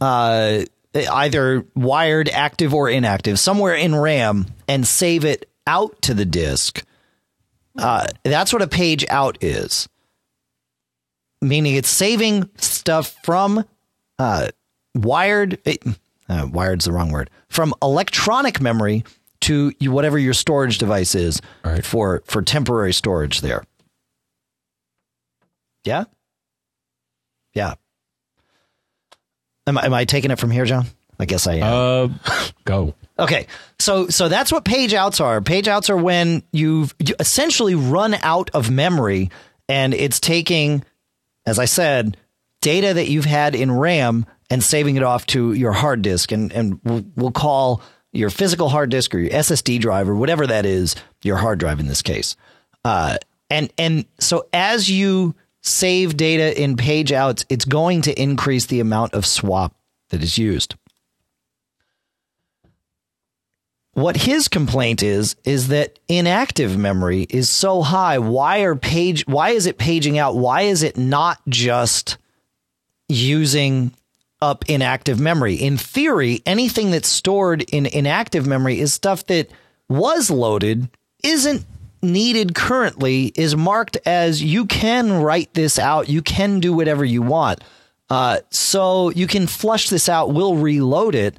[0.00, 0.62] uh,
[0.94, 6.84] either wired, active, or inactive, somewhere in RAM, and save it out to the disk.
[7.76, 9.88] Uh, that's what a page out is.
[11.42, 13.64] Meaning it's saving stuff from
[14.20, 14.48] uh,
[14.94, 15.82] wired, it,
[16.28, 19.02] uh, wired's the wrong word, from electronic memory
[19.40, 21.84] to you, whatever your storage device is right.
[21.84, 23.64] for, for temporary storage there.
[25.84, 26.04] Yeah?
[27.54, 27.74] Yeah.
[29.66, 30.84] Am I, am I taking it from here, John?
[31.18, 31.62] I guess I am.
[32.24, 32.94] uh, go.
[33.20, 35.42] Okay, so so that's what page outs are.
[35.42, 39.28] Page outs are when you've you essentially run out of memory,
[39.68, 40.82] and it's taking,
[41.44, 42.16] as I said,
[42.60, 46.52] data that you've had in RAM and saving it off to your hard disk, and
[46.52, 46.80] and
[47.16, 51.36] we'll, call your physical hard disk or your SSD drive or whatever that is, your
[51.36, 52.36] hard drive in this case.
[52.84, 53.16] Uh,
[53.48, 58.80] and and so as you save data in page outs, it's going to increase the
[58.80, 59.74] amount of swap
[60.08, 60.74] that is used.
[63.92, 68.18] What his complaint is is that inactive memory is so high.
[68.18, 70.36] Why are page why is it paging out?
[70.36, 72.16] Why is it not just
[73.10, 73.92] using
[74.40, 75.54] up inactive memory?
[75.54, 79.50] In theory, anything that's stored in inactive memory is stuff that
[79.88, 80.88] was loaded,
[81.22, 81.66] isn't
[82.02, 87.22] needed currently, is marked as you can write this out, you can do whatever you
[87.22, 87.62] want.
[88.08, 91.36] Uh, so you can flush this out, we'll reload it.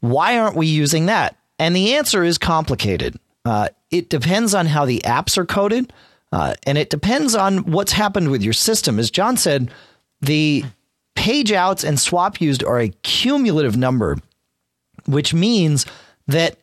[0.00, 1.36] Why aren't we using that?
[1.58, 3.18] And the answer is complicated.
[3.44, 5.92] Uh, it depends on how the apps are coded,
[6.32, 8.98] uh, and it depends on what's happened with your system.
[8.98, 9.70] As John said,
[10.20, 10.64] the
[11.16, 14.18] page outs and swap used are a cumulative number,
[15.06, 15.86] which means
[16.28, 16.56] that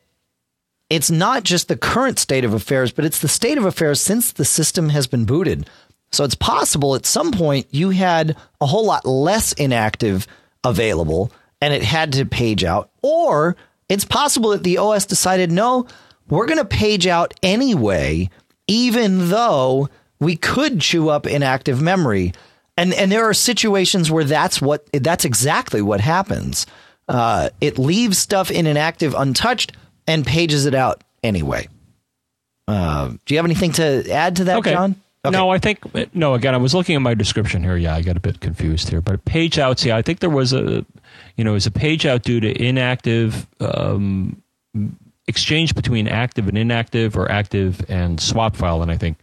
[0.89, 4.31] it's not just the current state of affairs, but it's the state of affairs since
[4.31, 5.69] the system has been booted.
[6.11, 10.27] So it's possible at some point you had a whole lot less inactive
[10.63, 13.55] available and it had to page out, or
[13.89, 15.87] it's possible that the OS decided, no,
[16.29, 18.29] we're going to page out anyway,
[18.67, 19.89] even though
[20.19, 22.33] we could chew up inactive memory.
[22.77, 26.65] And, and there are situations where that's what that's exactly what happens.
[27.07, 29.73] Uh, it leaves stuff in inactive untouched
[30.07, 31.67] and pages it out anyway.
[32.67, 34.71] Uh, do you have anything to add to that, Okay.
[34.71, 34.95] John?
[35.25, 35.37] Okay.
[35.37, 35.79] No, I think
[36.13, 36.33] no.
[36.33, 37.77] Again, I was looking at my description here.
[37.77, 38.99] Yeah, I got a bit confused here.
[38.99, 39.85] But page outs.
[39.85, 40.85] Yeah, I think there was a,
[41.37, 44.41] you know, is a page out due to inactive um,
[45.27, 48.81] exchange between active and inactive, or active and swap file.
[48.81, 49.17] And I think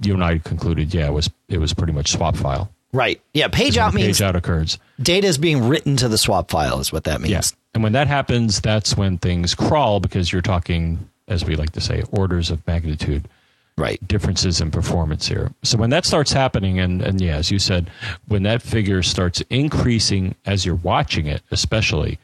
[0.00, 2.70] you and I concluded, yeah, it was it was pretty much swap file.
[2.92, 3.20] Right.
[3.34, 3.48] Yeah.
[3.48, 4.78] Page out means page out occurs.
[5.00, 7.30] data is being written to the swap file, is what that means.
[7.30, 7.54] Yes.
[7.74, 11.80] And when that happens, that's when things crawl because you're talking, as we like to
[11.80, 13.28] say, orders of magnitude
[13.76, 14.04] Right.
[14.08, 15.52] differences in performance here.
[15.62, 17.90] So when that starts happening, and, and yeah, as you said,
[18.26, 22.18] when that figure starts increasing as you're watching it, especially,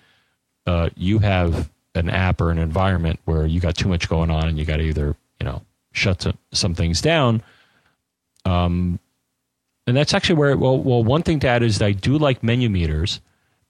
[0.67, 4.49] uh, you have an app or an environment where you got too much going on
[4.49, 5.63] and you got to either, you know,
[5.93, 7.41] shut some, some things down.
[8.45, 8.99] Um,
[9.87, 12.43] and that's actually where, well, well, one thing to add is that I do like
[12.43, 13.21] MenuMeters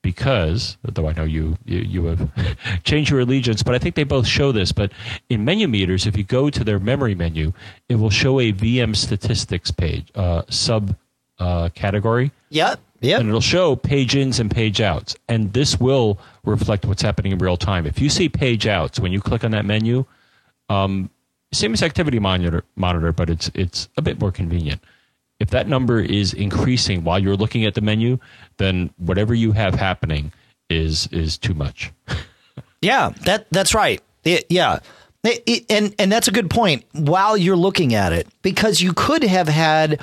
[0.02, 2.30] because, though I know you, you, you have
[2.84, 4.72] changed your allegiance, but I think they both show this.
[4.72, 4.92] But
[5.28, 7.52] in MenuMeters, if you go to their memory menu,
[7.88, 10.94] it will show a VM statistics page, uh, sub
[11.38, 12.80] uh, category, Yep.
[13.00, 13.20] Yep.
[13.20, 15.16] and it'll show page ins and page outs.
[15.28, 17.84] And this will reflect what's happening in real time.
[17.86, 20.06] If you see page outs when you click on that menu,
[20.70, 21.10] um,
[21.52, 24.82] same as activity monitor, monitor, but it's it's a bit more convenient.
[25.38, 28.18] If that number is increasing while you're looking at the menu,
[28.56, 30.32] then whatever you have happening
[30.70, 31.92] is is too much.
[32.82, 34.02] Yeah, that that's right.
[34.22, 34.78] It- yeah.
[35.24, 38.92] It- it- and and that's a good point while you're looking at it because you
[38.92, 40.00] could have had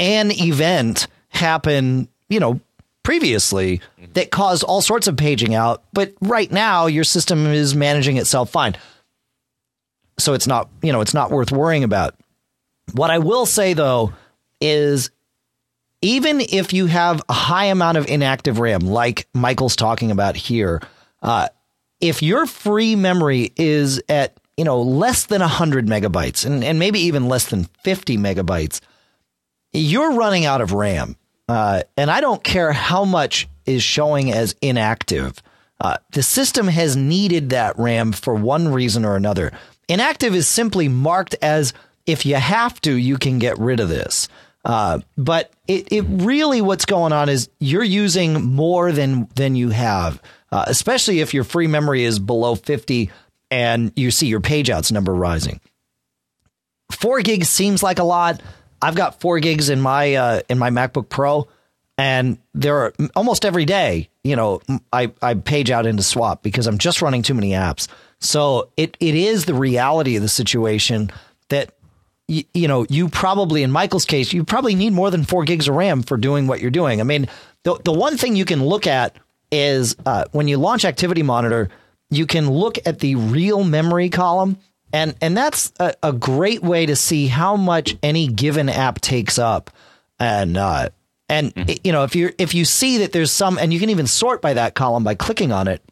[0.00, 2.58] an event happen, you know,
[3.02, 3.80] previously
[4.14, 8.50] that caused all sorts of paging out, but right now your system is managing itself
[8.50, 8.76] fine.
[10.18, 12.14] So it's not, you know, it's not worth worrying about.
[12.92, 14.12] What I will say though
[14.60, 15.10] is
[16.02, 20.80] even if you have a high amount of inactive RAM, like Michael's talking about here,
[21.22, 21.48] uh,
[22.00, 27.00] if your free memory is at you know less than 100 megabytes and, and maybe
[27.00, 28.80] even less than 50 megabytes
[29.72, 31.16] you're running out of ram.
[31.48, 35.42] Uh, and i don't care how much is showing as inactive
[35.80, 39.52] uh, the system has needed that ram for one reason or another.
[39.88, 41.72] Inactive is simply marked as
[42.06, 44.28] if you have to you can get rid of this
[44.66, 49.70] uh, but it, it really what's going on is you're using more than than you
[49.70, 53.08] have, uh, especially if your free memory is below 50
[53.48, 55.60] and you see your page outs number rising.
[56.90, 58.42] Four gigs seems like a lot.
[58.82, 61.46] I've got four gigs in my uh, in my MacBook Pro,
[61.96, 64.10] and there are almost every day.
[64.24, 64.60] You know,
[64.92, 67.86] I I page out into swap because I'm just running too many apps.
[68.18, 71.12] So it it is the reality of the situation
[71.50, 71.72] that
[72.28, 75.68] you, you know, you probably, in Michael's case, you probably need more than four gigs
[75.68, 77.00] of RAM for doing what you're doing.
[77.00, 77.28] I mean,
[77.62, 79.16] the, the one thing you can look at
[79.52, 81.68] is uh, when you launch Activity Monitor,
[82.10, 84.58] you can look at the real memory column.
[84.92, 89.38] And, and that's a, a great way to see how much any given app takes
[89.38, 89.70] up.
[90.18, 90.88] And, uh,
[91.28, 91.52] and
[91.82, 94.40] you know, if you if you see that there's some, and you can even sort
[94.40, 95.82] by that column by clicking on it,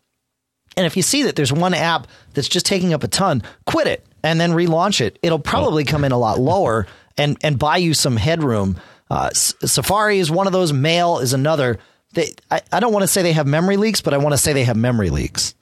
[0.77, 3.89] and if you see that there's one app that's just taking up a ton, quit
[3.89, 5.19] it and then relaunch it.
[5.23, 8.77] It'll probably come in a lot lower and and buy you some headroom.
[9.11, 10.73] Uh, S- Safari is one of those.
[10.73, 11.79] Mail is another.
[12.15, 14.39] They, I, I don't want to say they have memory leaks, but I want to
[14.39, 15.55] say they have memory leaks.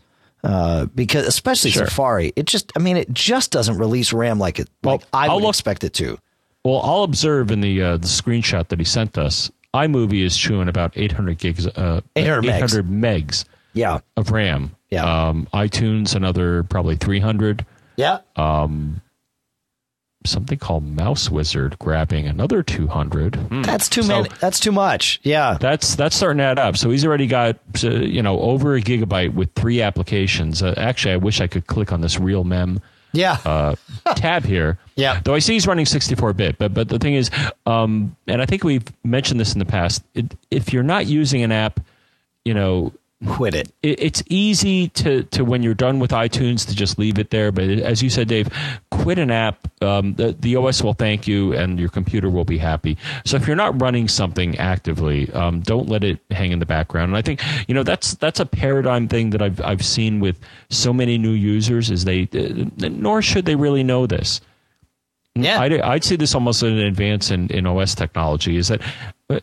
[0.45, 1.87] Uh, because especially Sure.
[1.87, 5.27] Safari, it just I mean it just doesn't release RAM like it Well, like I
[5.29, 6.19] I'll would look- expect it to.
[6.65, 9.51] Well, I'll observe in the uh, the screenshot that he sent us.
[9.75, 12.83] iMovie is chewing about 800 gigs, uh, 800 megs.
[12.89, 13.99] megs Yeah.
[14.17, 14.75] of RAM.
[14.91, 15.29] Yeah.
[15.29, 17.65] Um, iTunes another probably 300.
[17.97, 18.19] Yeah.
[20.25, 23.35] Something called Mouse Wizard grabbing another 200.
[23.35, 23.63] Hmm.
[23.63, 24.29] That's too So- many.
[24.39, 25.19] That's too much.
[25.25, 25.57] Yeah.
[25.61, 26.77] That's that's starting to add up.
[26.77, 30.63] So he's already got uh, you know over a gigabyte with three applications.
[30.63, 32.81] Uh, actually, I wish I could click on this real mem
[33.13, 33.39] Yeah.
[33.45, 33.75] uh,
[34.15, 34.79] tab here.
[34.95, 35.21] Yeah.
[35.25, 37.29] Though I see he's running 64 bit, but but the thing is,
[37.67, 40.05] um, and I think we've mentioned this in the past.
[40.15, 41.81] It, if you're not using an app,
[42.45, 42.93] you know,
[43.27, 43.73] Quit it.
[43.83, 47.53] it, it's easy to to when you're done with iTunes to just leave it there.
[47.53, 48.49] But as you said, Dave,
[48.91, 49.69] quit an app.
[49.83, 52.97] Um, the, the OS will thank you, and your computer will be happy.
[53.25, 57.11] So if you're not running something actively, um, don't let it hang in the background.
[57.11, 60.41] And I think you know that's that's a paradigm thing that I've I've seen with
[60.71, 61.91] so many new users.
[61.91, 64.41] Is they uh, nor should they really know this.
[65.35, 65.61] Yeah.
[65.61, 68.83] I'd, I'd say this almost an advance in, in OS technology is that,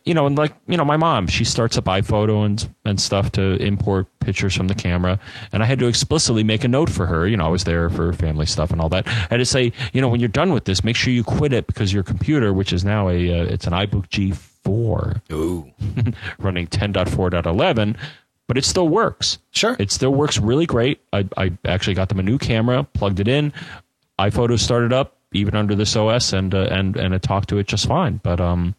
[0.05, 3.31] you know, and like, you know, my mom, she starts up iPhoto and, and stuff
[3.33, 5.19] to import pictures from the camera.
[5.51, 7.27] And I had to explicitly make a note for her.
[7.27, 9.07] You know, I was there for family stuff and all that.
[9.07, 11.53] I had to say, you know, when you're done with this, make sure you quit
[11.53, 15.71] it because your computer, which is now a, uh, it's an iBook G4 Ooh.
[16.39, 17.97] running 10.4.11,
[18.47, 19.37] but it still works.
[19.51, 19.75] Sure.
[19.79, 21.01] It still works really great.
[21.13, 23.53] I, I actually got them a new camera, plugged it in,
[24.19, 27.67] iPhoto started up even under this OS, and uh, and and it talked to it
[27.67, 28.19] just fine.
[28.23, 28.75] But um,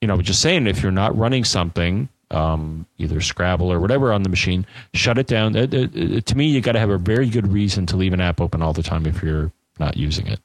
[0.00, 4.22] you know, just saying, if you're not running something, um, either Scrabble or whatever on
[4.22, 5.56] the machine, shut it down.
[5.56, 8.12] Uh, uh, uh, to me, you got to have a very good reason to leave
[8.12, 10.40] an app open all the time if you're not using it.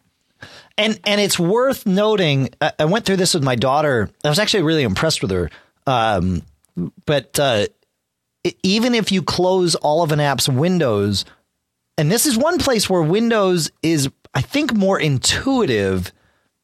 [0.78, 2.49] And and it's worth noting.
[2.60, 4.10] I, went through this with my daughter.
[4.24, 5.49] I was actually really impressed with her.
[5.88, 6.41] Um,
[7.06, 7.68] but uh,
[8.62, 11.24] even if you close all of an app's windows,
[11.97, 16.12] and this is one place where Windows is, I think, more intuitive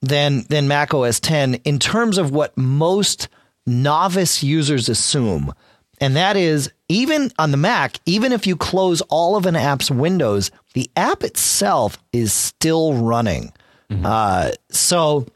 [0.02, 3.28] than than Mac OS 10 in terms of what most
[3.66, 5.54] novice users assume.
[6.00, 9.92] And that is even on the Mac, even if you close all of an app's
[9.92, 13.54] windows, the app itself is still running.
[14.04, 15.28] Uh, so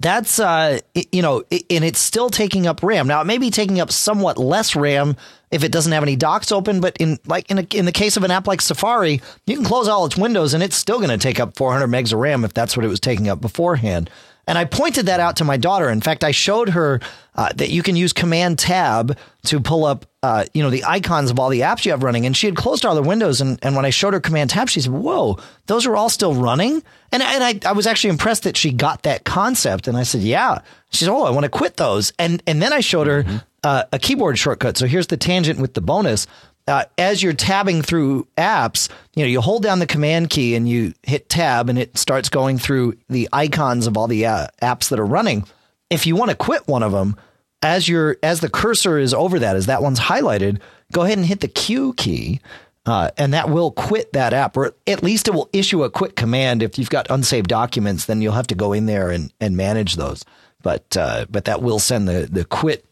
[0.00, 3.38] that's uh it- you know it, and it's still taking up ram now it may
[3.38, 5.16] be taking up somewhat less ram
[5.54, 8.16] if it doesn't have any docs open but in like in, a, in the case
[8.16, 11.10] of an app like safari you can close all its windows and it's still going
[11.10, 14.10] to take up 400 megs of ram if that's what it was taking up beforehand.
[14.46, 15.88] And i pointed that out to my daughter.
[15.88, 17.00] In fact i showed her
[17.36, 21.30] uh, that you can use command tab to pull up uh, you know the icons
[21.30, 22.26] of all the apps you have running.
[22.26, 24.68] And she had closed all the windows and, and when i showed her command tab
[24.68, 26.82] she said whoa those are all still running?
[27.12, 29.86] And, and I, I was actually impressed that she got that concept.
[29.86, 30.58] And i said yeah.
[30.90, 32.12] She said oh i want to quit those.
[32.18, 33.24] And and then i showed her
[33.64, 36.26] uh, a keyboard shortcut so here's the tangent with the bonus
[36.66, 40.68] uh, as you're tabbing through apps, you know, you hold down the command key and
[40.68, 44.88] you hit tab and it starts going through the icons of all the uh, apps
[44.88, 45.44] that are running.
[45.90, 47.16] If you want to quit one of them,
[47.62, 50.60] as your as the cursor is over that, as that one's highlighted,
[50.92, 52.40] go ahead and hit the Q key,
[52.86, 56.16] uh, and that will quit that app, or at least it will issue a quit
[56.16, 56.62] command.
[56.62, 59.96] If you've got unsaved documents, then you'll have to go in there and, and manage
[59.96, 60.24] those.
[60.62, 62.84] But uh, but that will send the the quit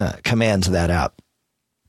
[0.00, 1.20] uh, command to that app.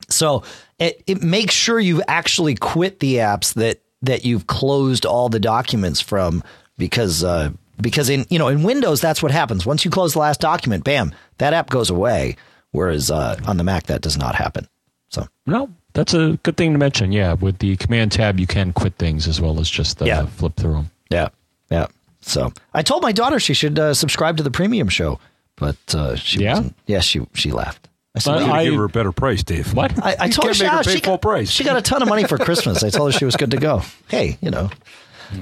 [0.10, 0.44] So
[0.80, 5.40] it, it makes sure you actually quit the apps that that you've closed all the
[5.40, 6.42] documents from
[6.78, 7.52] because uh,
[7.82, 9.66] because in you know in Windows that's what happens.
[9.66, 12.36] Once you close the last document, bam, that app goes away.
[12.72, 14.68] Whereas uh, on the Mac that does not happen.
[15.10, 17.12] So No, that's a good thing to mention.
[17.12, 20.28] Yeah, with the command tab, you can quit things as well as just uh, Yeah.
[20.28, 20.92] flip through them.
[21.10, 21.30] yeah,
[21.72, 21.88] yeah.
[22.22, 25.20] So I told my daughter she should uh, subscribe to the premium show,
[25.56, 26.56] but uh, she Yeah?
[26.56, 26.76] wasn't.
[26.86, 27.89] Yeah, she she laughed.
[28.28, 29.74] I said, But You "No, gotta I- give her a better price, Dave.
[29.74, 30.04] What?
[30.04, 31.50] I, I told her she, her she full got, price.
[31.50, 32.84] She got a ton of money for Christmas.
[32.84, 33.82] I told her she was good to go.
[34.08, 34.70] Hey, you know.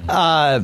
[0.07, 0.61] Uh,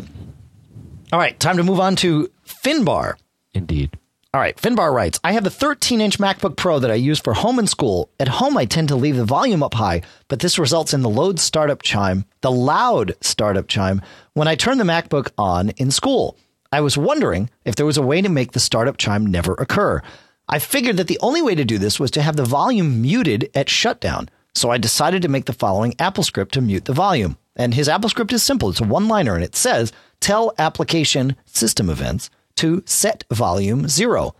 [1.12, 3.16] all right, time to move on to Finbar.
[3.54, 3.98] Indeed.
[4.34, 7.34] All right, Finbar writes I have a 13 inch MacBook Pro that I use for
[7.34, 8.10] home and school.
[8.20, 11.10] At home, I tend to leave the volume up high, but this results in the
[11.10, 14.02] load startup chime, the loud startup chime,
[14.34, 16.36] when I turn the MacBook on in school.
[16.72, 20.02] I was wondering if there was a way to make the startup chime never occur.
[20.48, 23.50] I figured that the only way to do this was to have the volume muted
[23.56, 24.30] at shutdown.
[24.56, 27.38] So I decided to make the following AppleScript to mute the volume.
[27.56, 28.70] And his AppleScript is simple.
[28.70, 34.36] It's a one liner and it says, tell application system events to set volume zero.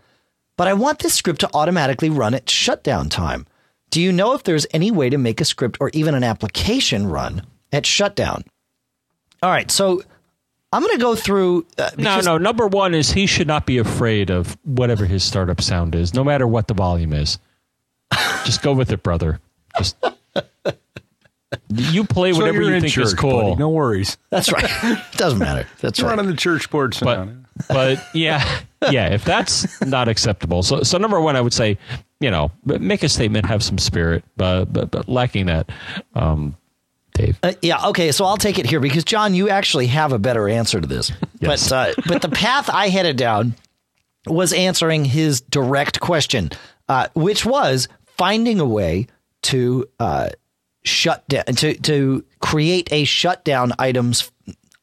[0.56, 3.46] But I want this script to automatically run at shutdown time.
[3.90, 7.06] Do you know if there's any way to make a script or even an application
[7.06, 8.44] run at shutdown?
[9.42, 10.02] All right, so
[10.74, 11.66] I'm going to go through.
[11.78, 12.36] Uh, No, no.
[12.38, 16.24] Number one is he should not be afraid of whatever his startup sound is, no
[16.24, 17.38] matter what the volume is.
[18.44, 19.40] Just go with it, brother.
[19.78, 19.96] Just
[21.68, 23.40] you play So whatever you're you in think church, is cool.
[23.50, 23.56] buddy.
[23.56, 24.18] No worries.
[24.30, 24.64] That's right.
[24.82, 25.66] It Doesn't matter.
[25.80, 26.16] That's You're right.
[26.16, 27.44] running the church board But sound.
[27.68, 28.60] but yeah,
[28.90, 29.08] yeah.
[29.14, 31.78] If that's not acceptable, so so number one, I would say,
[32.20, 35.70] you know, make a statement, have some spirit, but but, but lacking that,
[36.14, 36.56] um,
[37.14, 37.38] Dave.
[37.42, 40.48] Uh, yeah, okay, so I'll take it here because John, you actually have a better
[40.48, 41.10] answer to this.
[41.40, 41.68] Yes.
[41.68, 43.54] But uh, but the path I headed down
[44.26, 46.50] was answering his direct question,
[46.88, 47.86] uh, which was
[48.16, 49.08] finding a way
[49.42, 50.30] to uh,
[50.84, 54.30] shut down to to create a shutdown items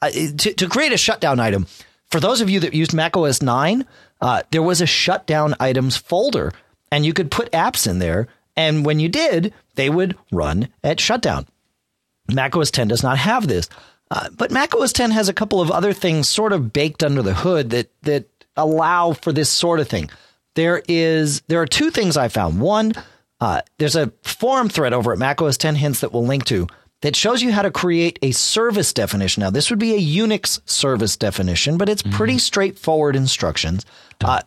[0.04, 1.66] uh, to to create a shutdown item.
[2.12, 3.88] For those of you that used Mac OS nine,
[4.20, 6.54] uh, there was a shutdown items folder,
[6.92, 11.00] and you could put apps in there, and when you did, they would run at
[11.00, 11.48] shutdown.
[12.34, 13.70] Mac OS 10 does not have this.
[14.10, 17.22] Uh, but Mac OS 10 has a couple of other things sort of baked under
[17.22, 18.26] the hood that that
[18.58, 20.10] allow for this sort of thing.
[20.56, 22.60] There is there are two things I found.
[22.60, 22.94] One,
[23.40, 26.68] uh, there's a forum thread over at Mac OS 10 hints that we'll link to
[27.02, 29.42] that shows you how to create a service definition.
[29.42, 33.86] Now, this would be a Unix service definition, but it's pretty straightforward instructions.
[34.24, 34.42] Uh,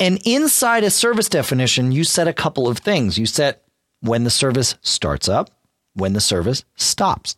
[0.00, 3.18] and inside a service definition, you set a couple of things.
[3.18, 3.62] You set
[4.00, 5.50] when the service starts up,
[5.94, 7.36] when the service stops,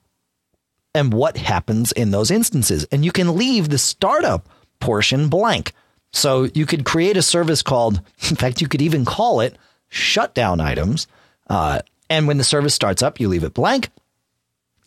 [0.95, 2.87] and what happens in those instances.
[2.91, 4.49] And you can leave the startup
[4.81, 5.73] portion blank.
[6.13, 7.97] So you could create a service called,
[8.31, 9.57] in fact, you could even call it
[9.89, 11.07] shutdown items.
[11.49, 13.91] Uh, and when the service starts up, you leave it blank.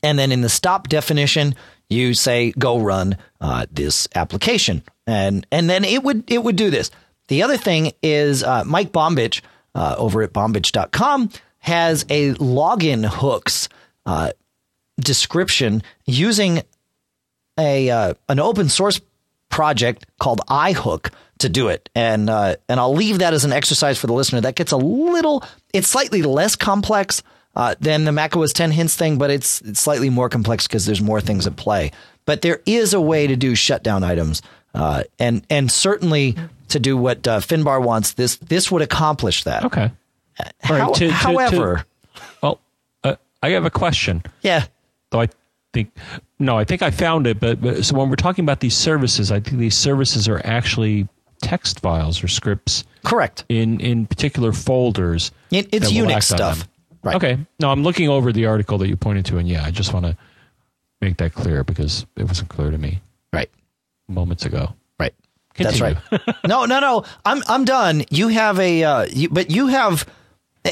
[0.02, 1.56] And then in the stop definition,
[1.90, 6.70] you say go run uh, this application, and and then it would it would do
[6.70, 6.92] this.
[7.28, 9.42] The other thing is uh, Mike Bombich
[9.76, 13.70] uh, over at bombich.com has a login hooks
[14.06, 14.32] uh,
[15.00, 16.62] description using
[17.58, 19.02] a uh, an open source
[19.50, 23.98] project called iHook to do it, and uh, and I'll leave that as an exercise
[23.98, 24.42] for the listener.
[24.42, 25.44] That gets a little,
[25.74, 27.24] it's slightly less complex
[27.56, 31.02] uh, than the macOS 10 hints thing, but it's, it's slightly more complex because there's
[31.02, 31.92] more things at play.
[32.26, 34.42] But there is a way to do shutdown items,
[34.74, 36.36] uh, and and certainly
[36.70, 38.14] to do what uh, Finbar wants.
[38.14, 39.66] This this would accomplish that.
[39.66, 39.92] Okay.
[40.62, 41.86] How- to- to- however,
[42.42, 42.60] Well,
[43.04, 44.24] uh, I have a question.
[44.42, 44.66] yeah,
[45.12, 45.30] Though I
[45.74, 45.92] think
[46.40, 47.40] no, I think I found it.
[47.40, 51.08] But, but so when we're talking about these services, I think these services are actually
[51.42, 53.46] text files or scripts correct.
[53.50, 55.32] in in particular folders.
[55.52, 56.68] It- it's Unix stuff.
[57.04, 57.16] Right.
[57.16, 57.38] Okay.
[57.60, 60.06] No, I'm looking over the article that you pointed to, and yeah, I just want
[60.06, 60.18] to
[61.02, 63.50] make that clear because it wasn't clear to me Right.
[64.10, 64.74] moments ago.
[65.00, 65.14] Right.
[65.56, 65.98] That's right.
[66.46, 67.06] No, no, no.
[67.26, 68.04] I'm I'm done.
[68.12, 70.06] You have a uh, you, but you have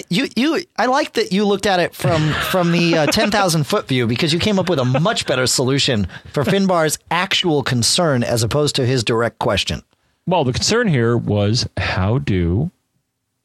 [0.10, 0.64] you you.
[0.78, 4.08] I like that you looked at it from from the uh, ten thousand foot view
[4.08, 8.76] because you came up with a much better solution for Finbar's actual concern as opposed
[8.76, 9.82] to his direct question.
[10.26, 12.72] Well, the concern here was how do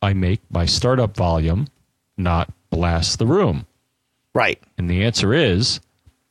[0.00, 1.68] I make my startup volume
[2.16, 3.66] not blast the room?
[4.34, 4.60] Right.
[4.78, 5.80] And the answer is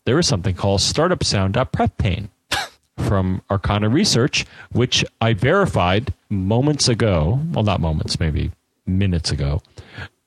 [0.06, 2.30] there is something called startupsound.prefpane
[2.98, 7.40] from Arcana Research, which I verified moments ago.
[7.52, 8.52] Well, not moments, maybe
[8.86, 9.62] minutes ago,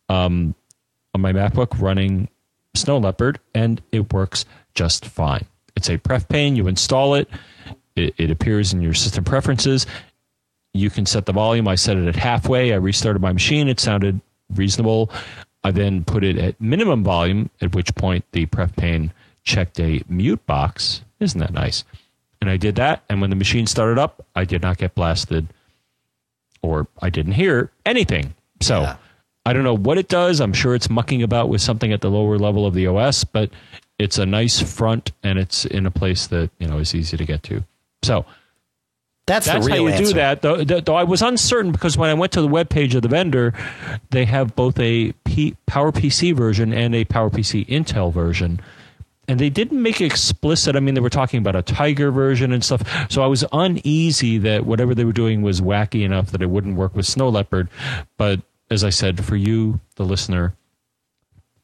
[0.08, 0.54] um,
[1.14, 2.28] on my MacBook running
[2.74, 4.44] Snow Leopard, and it works
[4.74, 5.46] just fine.
[5.76, 6.56] It's a pref pane.
[6.56, 7.28] You install it.
[7.96, 9.86] It, it appears in your system preferences.
[10.72, 11.68] You can set the volume.
[11.68, 12.72] I set it at halfway.
[12.72, 13.68] I restarted my machine.
[13.68, 14.20] It sounded
[14.54, 15.10] reasonable.
[15.62, 19.12] I then put it at minimum volume, at which point the pref pane
[19.44, 21.02] checked a mute box.
[21.20, 21.84] Isn't that nice?
[22.40, 23.02] And I did that.
[23.08, 25.46] And when the machine started up, I did not get blasted
[26.60, 28.34] or I didn't hear anything.
[28.64, 28.96] So Yeah.
[29.46, 30.40] I don't know what it does.
[30.40, 33.50] I'm sure it's mucking about with something at the lower level of the OS, but
[33.98, 37.24] it's a nice front and it's in a place that, you know, is easy to
[37.26, 37.62] get to.
[38.02, 38.24] So
[39.26, 40.04] That's, that's the how you answer.
[40.04, 40.40] do that.
[40.40, 43.52] Though, though I was uncertain because when I went to the webpage of the vendor,
[44.10, 48.60] they have both a P, PowerPC version and a PowerPC Intel version.
[49.28, 50.74] And they didn't make it explicit.
[50.74, 52.82] I mean, they were talking about a Tiger version and stuff.
[53.10, 56.76] So I was uneasy that whatever they were doing was wacky enough that it wouldn't
[56.76, 57.68] work with Snow Leopard.
[58.18, 58.40] But
[58.70, 60.54] as I said, for you, the listener,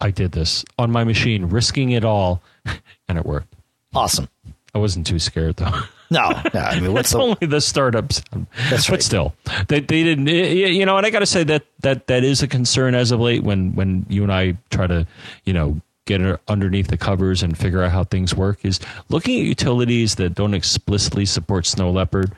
[0.01, 2.42] I did this on my machine, risking it all,
[3.09, 3.55] and it worked.
[3.94, 4.28] Awesome.
[4.74, 5.72] I wasn't too scared though.
[6.11, 8.22] No, no I mean, what's It's the only the startups.
[8.68, 8.96] That's right.
[8.96, 9.34] But still,
[9.68, 10.28] they they didn't.
[10.28, 13.20] You know, and I got to say that that that is a concern as of
[13.20, 15.07] late when when you and I try to,
[15.44, 18.64] you know, get underneath the covers and figure out how things work.
[18.64, 22.32] Is looking at utilities that don't explicitly support Snow Leopard,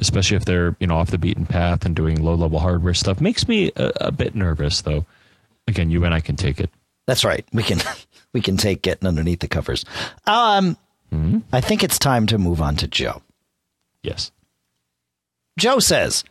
[0.00, 3.20] especially if they're you know off the beaten path and doing low level hardware stuff,
[3.20, 4.82] makes me a, a bit nervous.
[4.82, 5.04] Though,
[5.68, 6.70] again, you and I can take it.
[7.06, 7.44] That's right.
[7.52, 7.80] We can
[8.32, 9.84] we can take getting underneath the covers.
[10.26, 10.76] Um,
[11.52, 13.22] I think it's time to move on to Joe.
[14.02, 14.30] Yes.
[15.58, 16.24] Joe says,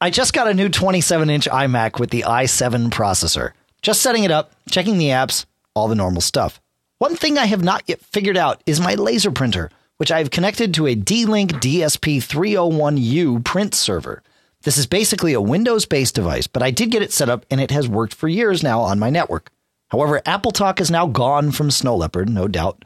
[0.00, 3.52] I just got a new 27 inch iMac with the i7 processor.
[3.82, 5.44] Just setting it up, checking the apps,
[5.74, 6.60] all the normal stuff.
[6.98, 9.70] One thing I have not yet figured out is my laser printer.
[9.98, 14.22] Which I've connected to a D-Link DSP301U print server.
[14.62, 17.60] This is basically a Windows based device, but I did get it set up and
[17.60, 19.50] it has worked for years now on my network.
[19.90, 22.84] However, AppleTalk is now gone from Snow Leopard, no doubt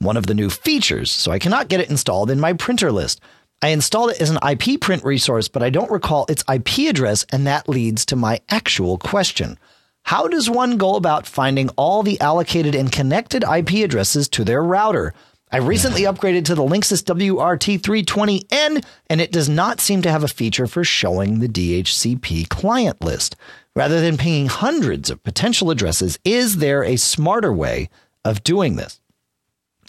[0.00, 3.20] one of the new features, so I cannot get it installed in my printer list.
[3.62, 7.26] I installed it as an IP print resource, but I don't recall its IP address,
[7.30, 9.58] and that leads to my actual question.
[10.04, 14.62] How does one go about finding all the allocated and connected IP addresses to their
[14.62, 15.12] router?
[15.52, 20.28] I recently upgraded to the Linksys WRT320N, and it does not seem to have a
[20.28, 23.36] feature for showing the DHCP client list.
[23.74, 27.88] Rather than pinging hundreds of potential addresses, is there a smarter way
[28.24, 29.00] of doing this?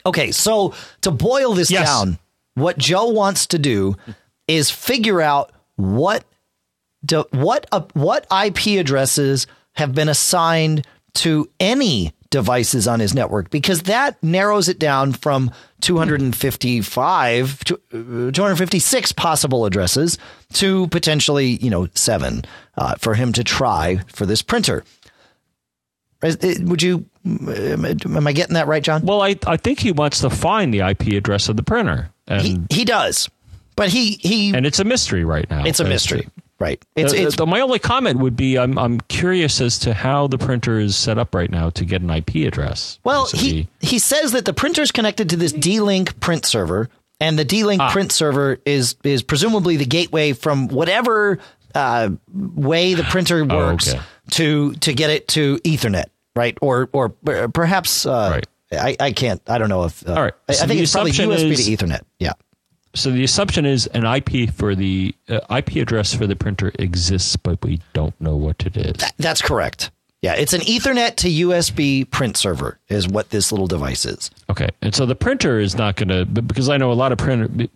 [0.05, 1.87] Okay, so to boil this Yes.
[1.87, 2.17] down,
[2.55, 3.95] what Joe wants to do
[4.47, 6.23] is figure out what
[7.05, 10.85] do, what uh, what IP addresses have been assigned
[11.15, 15.51] to any devices on his network because that narrows it down from
[15.81, 20.17] 255 to uh, 256 possible addresses
[20.53, 22.43] to potentially you know seven
[22.77, 24.83] uh, for him to try for this printer.
[26.23, 27.05] Would you?
[27.25, 29.03] Am I getting that right, John?
[29.05, 32.41] Well, I I think he wants to find the IP address of the printer, and
[32.43, 33.27] He he does,
[33.75, 34.53] but he he.
[34.55, 35.65] and it's a mystery right now.
[35.65, 36.27] It's a mystery,
[36.61, 36.83] right?
[36.95, 40.27] It's Uh, it's uh, my only comment would be I'm I'm curious as to how
[40.27, 42.99] the printer is set up right now to get an IP address.
[43.03, 46.89] Well, he, he says that the printer is connected to this D-Link print server,
[47.19, 47.91] and the D-Link Ah.
[47.91, 51.39] print server is is presumably the gateway from whatever
[51.75, 54.01] uh, way the printer works Oh, okay.
[54.31, 56.05] to to get it to Ethernet,
[56.35, 56.57] right?
[56.61, 58.47] Or or perhaps uh, Right.
[58.73, 60.33] I, I can't I don't know if uh, All right.
[60.47, 62.01] I, I think the it's probably USB is- to Ethernet.
[62.19, 62.33] Yeah,
[62.93, 67.35] so the assumption is an IP for the uh, IP address for the printer exists,
[67.35, 68.95] but we don't know what it is.
[69.17, 69.91] that's correct.
[70.21, 74.29] Yeah, it's an Ethernet to USB print server is what this little device is.
[74.49, 77.17] Okay, and so the printer is not going to because I know a lot of
[77.17, 77.67] printer,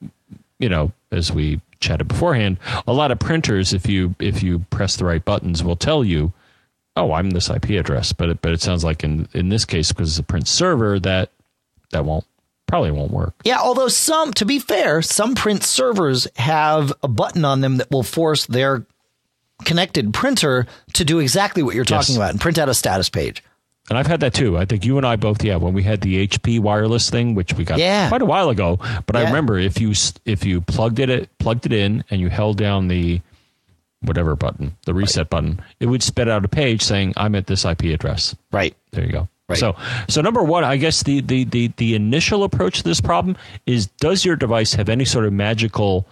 [0.59, 2.57] you know, as we chatted beforehand,
[2.87, 6.33] a lot of printers, if you if you press the right buttons, will tell you,
[6.95, 8.13] oh, I'm this IP address.
[8.13, 10.99] But it, but it sounds like in in this case because it's a print server
[10.99, 11.31] that
[11.91, 12.25] that won't
[12.67, 13.33] probably won't work.
[13.43, 17.91] Yeah, although some, to be fair, some print servers have a button on them that
[17.91, 18.85] will force their
[19.63, 22.17] connected printer to do exactly what you're talking Yes.
[22.17, 23.43] about and print out a status page.
[23.89, 24.57] And I've had that too.
[24.57, 27.53] I think you and I both, yeah, when we had the HP wireless thing, which
[27.53, 28.09] we got Yeah.
[28.09, 28.79] quite a while ago.
[29.05, 29.93] But I remember if you
[30.25, 33.21] if you plugged it it plugged it in and you held down the
[34.01, 37.63] whatever button, the reset button, it would spit out a page saying I'm at this
[37.63, 38.35] IP address.
[38.51, 38.75] Right.
[38.91, 39.29] There you go.
[39.47, 39.59] Right.
[39.59, 39.75] So,
[40.09, 43.85] so number one, I guess the, the, the, the initial approach to this problem is:
[43.87, 46.07] Does your device have any sort of magical,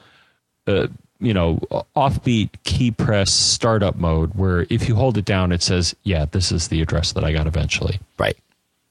[0.67, 0.87] uh,
[1.19, 1.59] you know,
[1.95, 6.51] offbeat key press startup mode where if you hold it down, it says, "Yeah, this
[6.51, 8.37] is the address that I got eventually." Right.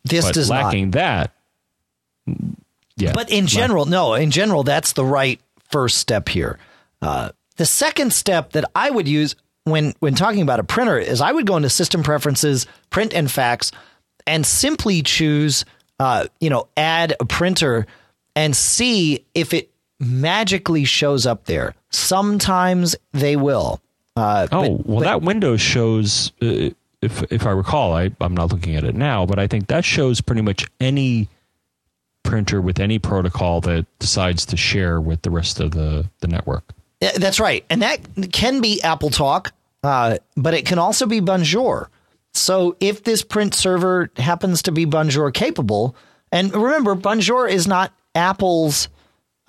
[0.05, 0.95] This But does lacking not.
[0.95, 1.30] that,
[2.97, 3.12] yeah.
[3.12, 5.40] But in general, no, in general, that's the right
[5.70, 6.59] first step here.
[7.01, 11.20] Uh, the second step that I would use when when talking about a printer is
[11.20, 13.72] I would go into system preferences, print and fax,
[14.27, 15.64] and simply choose,
[16.01, 17.87] uh, you know, add a printer
[18.35, 19.70] and see if it
[20.01, 21.75] magically shows up there.
[21.91, 23.81] Sometimes they will.
[24.16, 26.33] Uh, oh but- well, but- that window shows.
[26.41, 26.70] Uh,
[27.01, 29.85] if if I recall, I I'm not looking at it now, but I think that
[29.85, 31.29] shows pretty much any
[32.23, 36.73] printer with any protocol that decides to share with the rest of the the network.
[37.16, 37.64] That's right.
[37.68, 37.99] And that
[38.31, 39.51] can be AppleTalk,
[39.83, 41.91] uh, but it can also be Bonjour.
[42.35, 45.97] So if this print server happens to be Bonjour capable,
[46.30, 48.89] and remember, Bonjour is not Apple's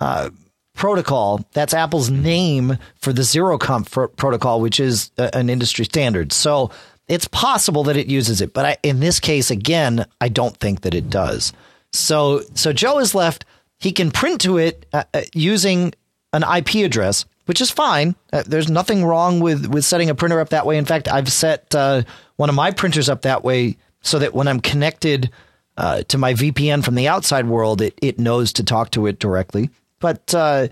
[0.00, 0.30] uh,
[0.74, 1.46] protocol.
[1.52, 6.32] That's Apple's name for the Zeroconf protocol, which is a, an industry standard.
[6.32, 6.70] So
[7.08, 10.82] it's possible that it uses it, but I, in this case, again, I don't think
[10.82, 11.52] that it does.
[11.92, 13.44] So so Joe is left.
[13.78, 15.92] He can print to it uh, uh, using
[16.32, 18.14] an IP address, which is fine.
[18.32, 20.78] Uh, there's nothing wrong with with setting a printer up that way.
[20.78, 22.02] In fact, I've set uh,
[22.36, 25.30] one of my printers up that way so that when I'm connected
[25.76, 29.18] uh, to my VPN from the outside world, it it knows to talk to it
[29.18, 29.70] directly.
[30.00, 30.68] But uh,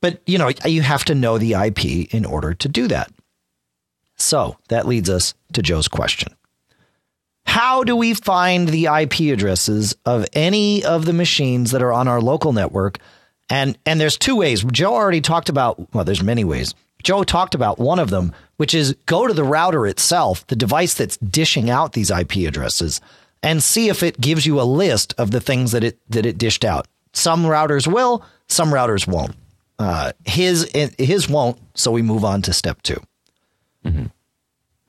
[0.00, 3.10] but you know you have to know the IP in order to do that.
[4.16, 6.34] So that leads us to Joe's question.
[7.46, 12.08] How do we find the IP addresses of any of the machines that are on
[12.08, 12.98] our local network?
[13.50, 14.64] And and there's two ways.
[14.64, 16.74] Joe already talked about well, there's many ways.
[17.02, 20.94] Joe talked about one of them, which is go to the router itself, the device
[20.94, 23.00] that's dishing out these IP addresses,
[23.42, 26.38] and see if it gives you a list of the things that it that it
[26.38, 26.88] dished out.
[27.12, 29.36] Some routers will, some routers won't.
[29.78, 31.58] Uh, his his won't.
[31.74, 33.00] So we move on to step 2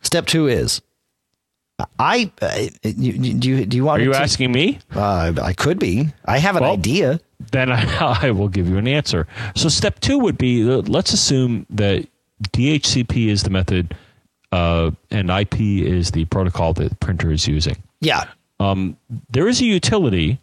[0.02, 0.82] Step two is
[2.00, 4.80] I uh, you, do you do you want Are you to- asking me?
[4.94, 6.08] Uh, I could be.
[6.26, 7.20] I have an Well- idea.
[7.52, 9.28] Then I, I will give you an answer.
[9.56, 12.08] So step two would be uh, let's assume that
[12.52, 13.94] DHCP is the method
[14.54, 17.76] uh, and IP is the protocol that the printer is using.
[18.00, 18.26] Yeah.
[19.30, 20.40] there is a utility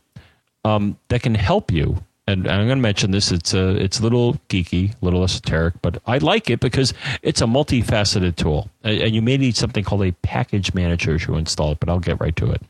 [0.64, 2.02] um, that can help you.
[2.32, 3.30] And, I'm going to mention this.
[3.30, 7.40] It's a it's a little geeky, a little esoteric, but I like it because it's
[7.40, 11.72] a multifaceted tool, and, and you may need something called a package manager to install
[11.72, 11.80] it.
[11.80, 12.62] But I'll get right to it.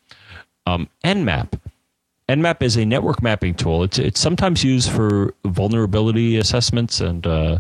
[0.67, 1.59] Um, Nmap.
[2.29, 3.83] Nmap is a network mapping tool.
[3.83, 7.59] It's it's sometimes used for vulnerability assessments and uh,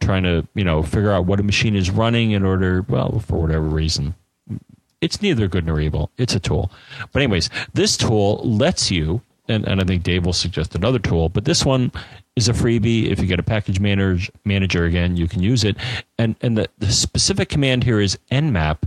[0.00, 3.40] trying to you know figure out what a machine is running in order well for
[3.40, 4.14] whatever reason
[5.00, 6.10] it's neither good nor evil.
[6.16, 6.70] It's a tool.
[7.12, 11.28] But anyways, this tool lets you, and, and I think Dave will suggest another tool,
[11.28, 11.92] but this one
[12.36, 13.10] is a freebie.
[13.10, 15.76] If you get a package manager, manager again, you can use it.
[16.18, 18.78] And and the, the specific command here is nmap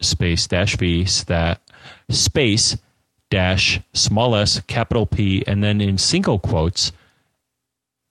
[0.00, 1.60] space dash v stat
[2.08, 2.76] space
[3.30, 6.92] dash small s capital P and then in single quotes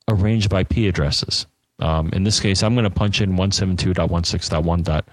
[0.07, 1.47] a range of IP addresses.
[1.79, 5.03] Um, in this case, I'm going to punch in 172.16.1.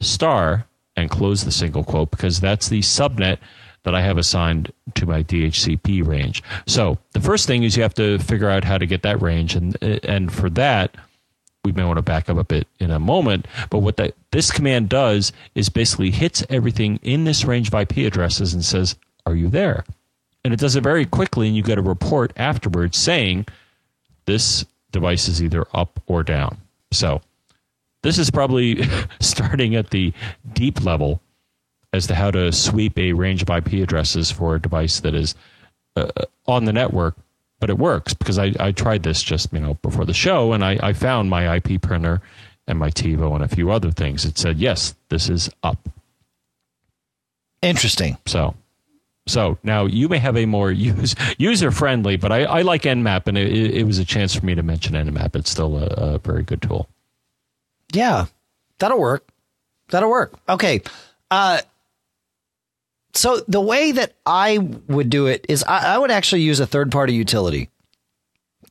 [0.00, 0.66] star
[0.96, 3.38] and close the single quote because that's the subnet
[3.84, 6.42] that I have assigned to my DHCP range.
[6.66, 9.54] So the first thing is you have to figure out how to get that range,
[9.54, 10.96] and and for that
[11.64, 13.46] we may want to back up a bit in a moment.
[13.70, 17.98] But what that this command does is basically hits everything in this range of IP
[17.98, 19.84] addresses and says, "Are you there?"
[20.44, 23.46] And it does it very quickly, and you get a report afterwards saying
[24.26, 26.58] this device is either up or down.
[26.92, 27.20] So
[28.02, 28.84] this is probably
[29.20, 30.12] starting at the
[30.52, 31.20] deep level
[31.94, 35.34] as to how to sweep a range of IP addresses for a device that is
[35.96, 36.10] uh,
[36.46, 37.16] on the network,
[37.60, 40.64] but it works because I, I tried this just you know before the show and
[40.64, 42.20] I, I found my IP printer
[42.66, 44.24] and my TiVo and a few other things.
[44.24, 45.88] It said yes, this is up.
[47.62, 48.18] Interesting.
[48.26, 48.54] So,
[49.26, 53.26] so now you may have a more use, user friendly, but I, I like Nmap,
[53.26, 55.36] and it, it, it was a chance for me to mention Nmap.
[55.36, 56.88] It's still a, a very good tool.
[57.92, 58.26] Yeah,
[58.78, 59.26] that'll work.
[59.90, 60.34] That'll work.
[60.48, 60.82] Okay.
[61.30, 61.60] Uh,
[63.14, 66.66] so the way that I would do it is I, I would actually use a
[66.66, 67.70] third party utility.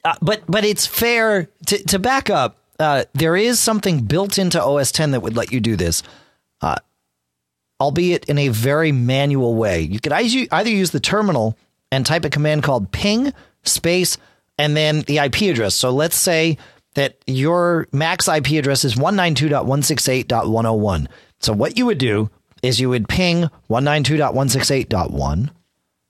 [0.04, 2.58] Uh, but but it's fair to, to back up.
[2.80, 6.04] Uh, there is something built into OS 10 that would let you do this,
[6.62, 6.76] uh,
[7.80, 9.82] albeit in a very manual way.
[9.82, 11.58] You could either use the terminal
[11.92, 13.34] and type a command called ping
[13.64, 14.18] space
[14.58, 15.76] and then the IP address.
[15.76, 16.58] So let's say
[16.96, 21.08] that your max IP address is 192.168.101.
[21.40, 22.30] So what you would do
[22.64, 25.52] is you would ping 192.168.1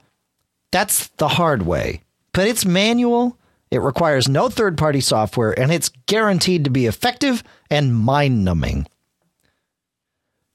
[0.70, 3.36] That's the hard way, but it's manual.
[3.70, 8.86] It requires no third party software, and it's guaranteed to be effective and mind numbing.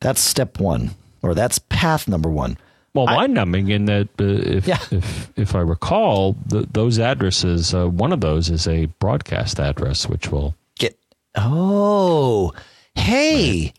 [0.01, 0.91] That's step one,
[1.22, 2.57] or that's path number one.
[2.93, 4.80] Well, mind numbing in that uh, if, Yeah.
[4.91, 10.07] if if I recall, the, those addresses, uh, one of those is a broadcast address,
[10.07, 10.55] which will.
[10.80, 10.97] Get
[11.36, 12.53] oh,
[12.95, 13.74] hey,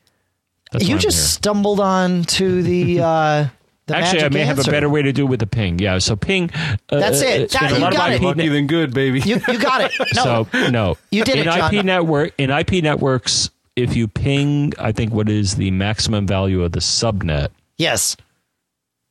[0.73, 1.25] That's you I'm just here.
[1.27, 3.51] stumbled on to the uh, the
[3.95, 5.79] Actually, I magic may have a better way to do it with the ping.
[5.79, 6.51] Yeah, so ping.
[6.55, 7.55] Uh, That's it.
[7.55, 8.25] uh, That- in a you lot of got IP it.
[8.25, 9.21] Lucky than good, baby.
[9.21, 9.93] You you got it.
[10.17, 11.75] No, So no, You did in it, John.
[11.75, 13.51] IP network in IP networks.
[13.77, 17.49] If you ping, I think what is the maximum value of the subnet.
[17.77, 18.17] yes.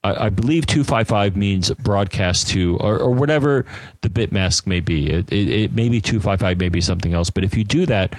[0.03, 3.65] I, I believe 255 means broadcast to, or, or whatever
[4.01, 5.09] the bit mask may be.
[5.09, 7.31] It, it, it may be 255, maybe something else.
[7.31, 8.13] But if you do that,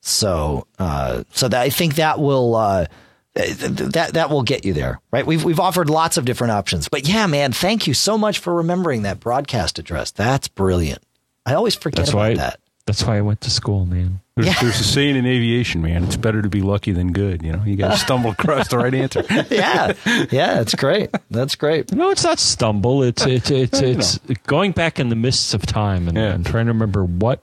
[0.01, 2.87] So, uh, so that I think that will uh,
[3.35, 5.27] that that will get you there, right?
[5.27, 8.55] We've we've offered lots of different options, but yeah, man, thank you so much for
[8.55, 10.11] remembering that broadcast address.
[10.11, 11.03] That's brilliant.
[11.47, 12.35] I always forget That's about why.
[12.35, 12.61] that.
[12.87, 14.21] That's why I went to school, man.
[14.35, 14.55] There's, Yeah.
[14.61, 16.05] there's a saying in aviation, man.
[16.05, 17.43] It's better to be lucky than good.
[17.43, 19.25] You know, you got to stumble across the right answer.
[19.51, 19.93] yeah,
[20.31, 21.11] yeah, it's great.
[21.31, 21.93] That's great.
[21.93, 23.03] No, it's not stumble.
[23.03, 26.33] It's it's it's You it's going back in the mists of time and, Yeah.
[26.33, 27.43] and trying to remember what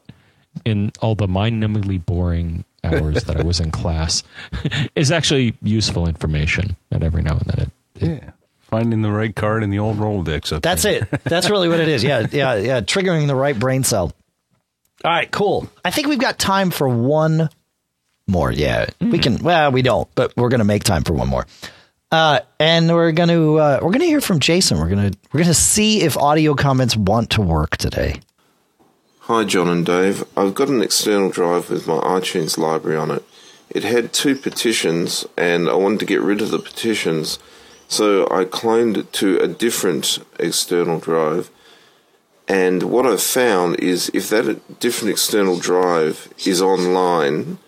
[0.66, 4.24] in all the mind-numbingly boring hours that I was in class
[4.96, 6.76] is actually useful information.
[6.92, 10.52] And every now and then it, Yeah, finding the right card in the old Rolodex.
[10.54, 11.08] Up That's there.
[11.12, 11.24] it.
[11.24, 12.04] That's really what it is.
[12.04, 12.82] Yeah, yeah, yeah.
[12.82, 14.12] Triggering the right brain cell.
[15.04, 15.70] All right, cool.
[15.86, 17.50] I think we've got time for one
[18.28, 18.52] more.
[18.52, 19.38] Yeah, we can.
[19.38, 21.48] Well, we don't, but we're gonna make time for one more.
[22.12, 24.78] Uh, and we're gonna uh, we're gonna hear from Jason.
[24.80, 28.20] We're gonna we're gonna see if audio comments want to work today.
[29.32, 30.24] Hi, John and Dave.
[30.36, 33.24] I've got an external drive with my iTunes library on it.
[33.70, 37.38] It had two partitions, and I wanted to get rid of the partitions,
[37.88, 41.52] so I cloned it to a different external drive.
[42.48, 47.60] And what I've found is if that different external drive is online,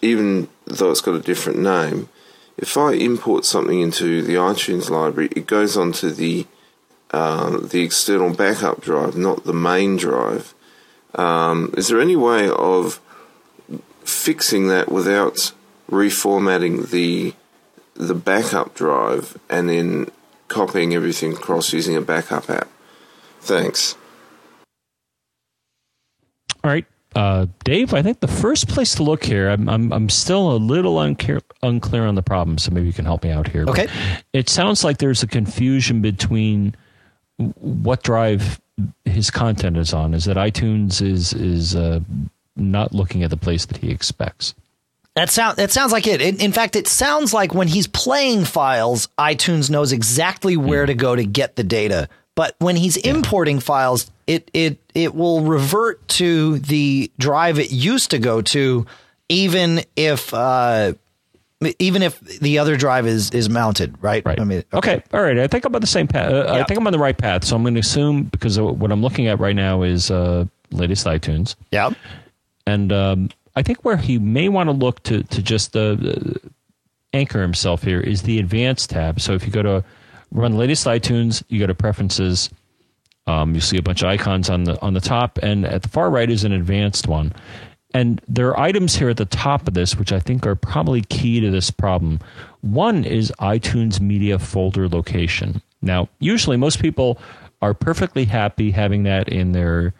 [0.00, 2.08] even though it's got a different name,
[2.56, 6.46] if I import something into the iTunes library, it goes onto the
[7.10, 10.54] um, the external backup drive, not the main drive.
[11.14, 13.00] Um, is there any way of
[14.04, 15.52] fixing that without
[15.90, 17.34] reformatting the
[17.94, 20.10] the backup drive and then
[20.48, 22.68] copying everything across using a backup app?
[23.40, 23.96] Thanks.
[26.62, 26.86] All right,
[27.16, 27.94] uh, Dave.
[27.94, 29.48] I think the first place to look here.
[29.48, 33.04] I'm I'm, I'm still a little unclear unclear on the problem, so maybe you can
[33.04, 33.64] help me out here.
[33.66, 33.86] Okay.
[33.86, 36.74] But It sounds like there's a confusion between
[37.36, 38.60] what drive
[39.04, 40.14] his content is on.
[40.14, 42.00] Is that iTunes is is uh,
[42.56, 44.54] not looking at the place that he expects.
[45.16, 46.20] That sound that sounds like it.
[46.20, 50.94] In, in fact, it sounds like when he's playing files, iTunes knows exactly where to
[50.94, 52.08] go to get the data.
[52.36, 58.12] But when he's importing files, it it it will revert to the drive it used
[58.12, 58.86] to go to,
[59.28, 60.92] even if uh,
[61.78, 63.94] even if the other drive is is mounted.
[64.02, 64.24] Right.
[64.24, 64.40] Right.
[64.40, 65.02] I mean, okay.
[65.12, 65.38] All right.
[65.38, 66.32] I think I'm on the same path.
[66.32, 67.44] Uh, I think I'm on the right path.
[67.44, 71.06] So I'm going to assume because what I'm looking at right now is uh, latest
[71.06, 71.56] iTunes.
[71.70, 71.90] Yeah.
[72.66, 75.96] and um, I think where he may want to look to to just uh,
[77.12, 79.20] anchor himself here is the advanced tab.
[79.20, 79.84] So if you go to
[80.30, 82.48] run latest iTunes, you go to preferences.
[83.26, 85.88] Um, you see a bunch of icons on the on the top, and at the
[85.88, 87.32] far right is an advanced one.
[87.92, 91.02] And there are items here at the top of this which I think are probably
[91.02, 92.20] key to this problem.
[92.60, 95.60] One is iTunes media folder location.
[95.82, 97.18] Now, usually most people
[97.62, 99.94] are perfectly happy having that in their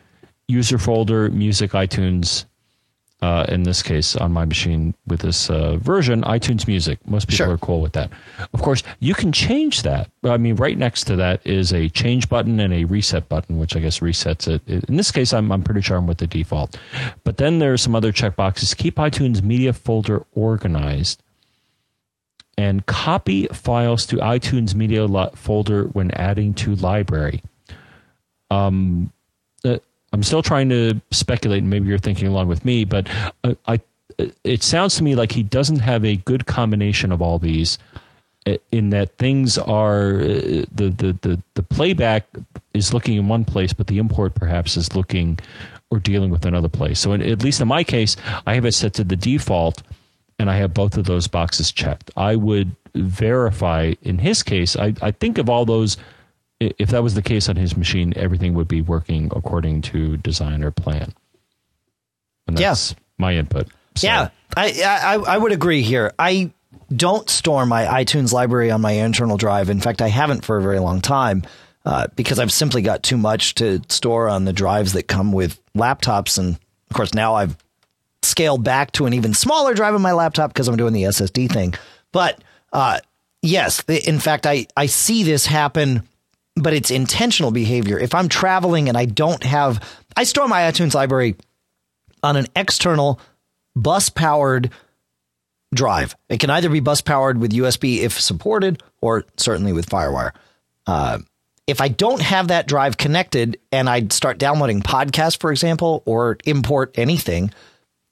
[0.49, 2.45] user folder, music, iTunes.
[3.23, 6.99] Uh, in this case, on my machine with this uh, version, iTunes Music.
[7.07, 7.53] Most people Sure.
[7.53, 8.11] are cool with that.
[8.55, 10.11] Of course, you can change that.
[10.25, 13.77] I mean, right next to that is a change button and a reset button, which
[13.77, 14.63] I guess resets it.
[14.89, 16.79] In this case, I'm, I'm pretty sure I'm with the default.
[17.23, 18.75] But then there are some other checkboxes.
[18.75, 21.23] Keep iTunes media folder organized
[22.57, 27.43] and copy files to iTunes media li- folder when adding to library.
[28.51, 29.13] Um,
[29.63, 29.79] uh,
[30.13, 33.09] I'm still trying to speculate, and maybe you're thinking along with me, but
[33.45, 33.81] uh, I,
[34.45, 37.79] it sounds to me like he doesn't have a good combination of all these.
[38.47, 42.27] uh, In that things are uh, the, the the the playback
[42.75, 45.39] is looking in one place, but the import perhaps is looking
[45.91, 46.99] or dealing with another place.
[47.01, 49.83] So, in, at least in my case, I have it set to the default,
[50.39, 52.11] and I have both of those boxes checked.
[52.17, 54.77] I would verify in his case.
[54.77, 56.01] I, I think of all those i-
[56.61, 60.63] if that was the case on his machine, everything would be working according to design
[60.63, 61.13] or plan.
[62.47, 62.75] And Yeah.
[63.19, 63.69] my input.
[63.97, 66.13] So, Yeah, I, I I would agree here.
[66.19, 66.51] I
[66.95, 69.71] don't store my iTunes library on my internal drive.
[69.71, 71.43] In fact, I haven't for a very long time
[71.85, 75.61] uh, because I've simply got too much to store on the drives that come with
[75.75, 76.39] laptops.
[76.39, 76.57] And
[76.91, 77.57] of course, now I've
[78.23, 81.51] scaled back to an even smaller drive on my laptop because I'm doing the SSD
[81.51, 81.75] thing.
[82.13, 82.41] But
[82.73, 82.99] uh,
[83.43, 86.07] yes, in fact, I, I see this happen,
[86.57, 87.99] but it's intentional behavior.
[87.99, 89.83] If I'm traveling and I don't have,
[90.17, 91.37] I store my iTunes library
[92.23, 93.21] on an external
[93.75, 94.71] bus powered
[95.75, 96.17] drive.
[96.29, 100.33] It can either be bus powered with USB if supported, or certainly with FireWire.
[100.87, 101.19] Uh,
[101.67, 106.37] if I don't have that drive connected and I start downloading podcasts, for example, or
[106.45, 107.53] import anything,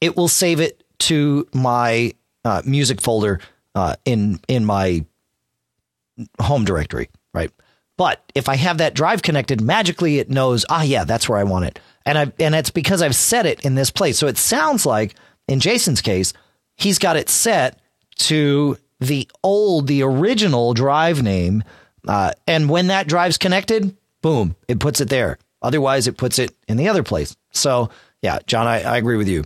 [0.00, 2.12] it will save it to my
[2.44, 3.40] uh, music folder
[3.74, 5.04] uh, in in my
[6.40, 7.50] home directory, right?
[7.98, 11.44] But if I have that drive connected, magically it knows, ah, yeah, that's where I
[11.44, 14.18] want it, and I and it's because I've set it in this place.
[14.18, 15.14] So it sounds like
[15.46, 16.32] in Jason's case,
[16.76, 17.78] he's got it set
[18.20, 21.62] to the old, the original drive name
[22.08, 25.38] uh, and when that drive's connected, boom, it puts it there.
[25.60, 27.36] Otherwise, it puts it in the other place.
[27.50, 27.90] So,
[28.22, 29.44] yeah, John, I, I agree with you.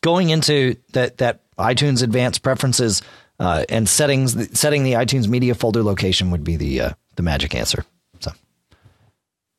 [0.00, 3.02] Going into that that iTunes Advanced Preferences
[3.40, 7.54] uh, and settings, setting the iTunes Media folder location would be the uh, the magic
[7.54, 7.84] answer.
[8.20, 8.32] So,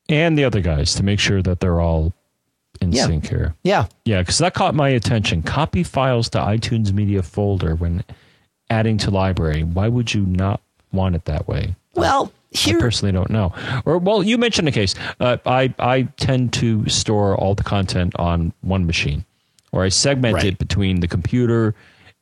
[0.08, 2.12] and the other guys to make sure that they're all
[2.80, 3.06] in Yeah.
[3.06, 3.54] sync here.
[3.64, 5.42] yeah, Yeah, because that caught my attention.
[5.42, 8.04] Copy files to iTunes Media folder when
[8.68, 9.62] adding to library.
[9.62, 10.60] Why would you not
[10.92, 11.74] want it that way?
[11.94, 13.52] well, here I personally don't know.
[13.86, 14.94] Or well, you mentioned a case.
[15.20, 19.24] Uh, I I tend to store all the content on one machine,
[19.72, 20.44] or I segment Right.
[20.44, 21.74] it between the computer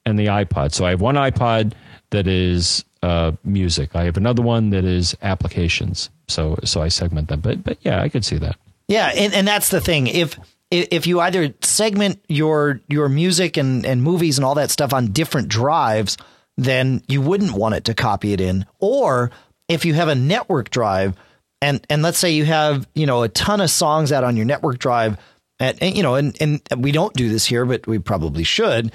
[0.07, 0.72] and the iPod.
[0.72, 1.72] So I have one iPod
[2.15, 3.95] that is uh, music.
[3.95, 6.11] I have another one that is applications.
[6.29, 7.41] So so I segment them.
[7.41, 8.57] But but yeah, I could see that.
[8.89, 10.07] Yeah, and, and that's the thing.
[10.07, 10.39] If
[10.71, 15.12] if you either segment your your music and, and movies and all that stuff on
[15.12, 16.17] different drives,
[16.57, 18.67] then you wouldn't want it to copy it in.
[18.79, 19.31] Or
[19.69, 21.15] if you have a network drive
[21.61, 24.47] and and let's say you have, you know, a ton of songs out on your
[24.47, 25.19] network drive
[25.61, 28.93] and, and you know, and, and we don't do this here, but we probably should.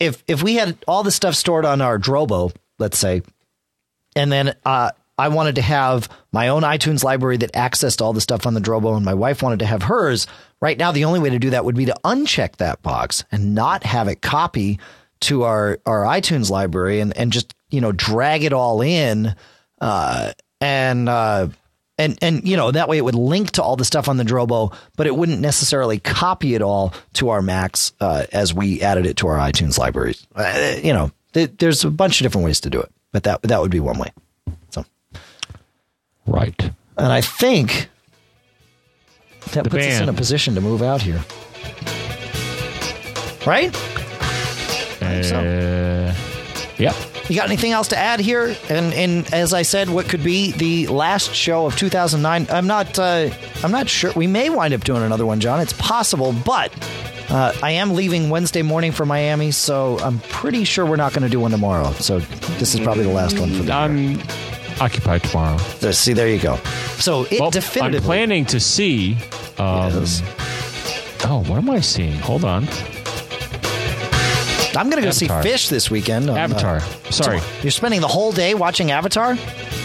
[0.00, 3.22] If if we had all the stuff stored on our Drobo, let's say,
[4.14, 8.20] and then uh, I wanted to have my own iTunes library that accessed all the
[8.20, 10.26] stuff on the Drobo, and my wife wanted to have hers.
[10.60, 13.54] Right now, the only way to do that would be to uncheck that box and
[13.54, 14.78] not have it copy
[15.20, 19.34] to our our iTunes library, and and just you know drag it all in,
[19.80, 21.48] uh, and uh,
[21.98, 24.24] and and you know that way it would link to all the stuff on the
[24.24, 29.04] Drobo, but it wouldn't necessarily copy it all to our Macs uh, as we added
[29.06, 30.26] it to our iTunes libraries.
[30.34, 33.42] Uh, you know, th- there's a bunch of different ways to do it, but that
[33.42, 34.10] that would be one way.
[34.70, 34.84] So,
[36.26, 36.60] Right.
[36.96, 37.88] and I think
[39.52, 41.22] that The puts us in a position to move out here,
[43.46, 43.74] right?
[45.24, 45.36] so.
[45.38, 46.14] Uh,
[46.78, 46.92] yeah.
[47.28, 48.56] You got anything else to add here?
[48.70, 52.46] And and as I said, what could be the last show of 2009?
[52.50, 53.30] I'm not uh,
[53.62, 54.12] I'm not sure.
[54.16, 55.60] We may wind up doing another one, John.
[55.60, 56.72] It's possible, but
[57.28, 61.24] uh, I am leaving Wednesday morning for Miami, so I'm pretty sure we're not going
[61.24, 61.92] to do one tomorrow.
[61.92, 62.20] So
[62.58, 63.72] this is probably the last one for the year.
[63.72, 64.18] I'm
[64.80, 65.58] occupied tomorrow.
[65.58, 66.56] So, see, there you go.
[66.98, 69.16] So it Well, definitively I'm planning to see.
[69.58, 70.22] Um, is.
[71.24, 72.16] Oh, what am I seeing?
[72.20, 72.66] Hold on.
[74.78, 76.30] I'm going to go see Fish this weekend.
[76.30, 76.80] on, uh, Avatar.
[77.10, 77.40] Sorry.
[77.62, 79.34] You're spending the whole day watching Avatar?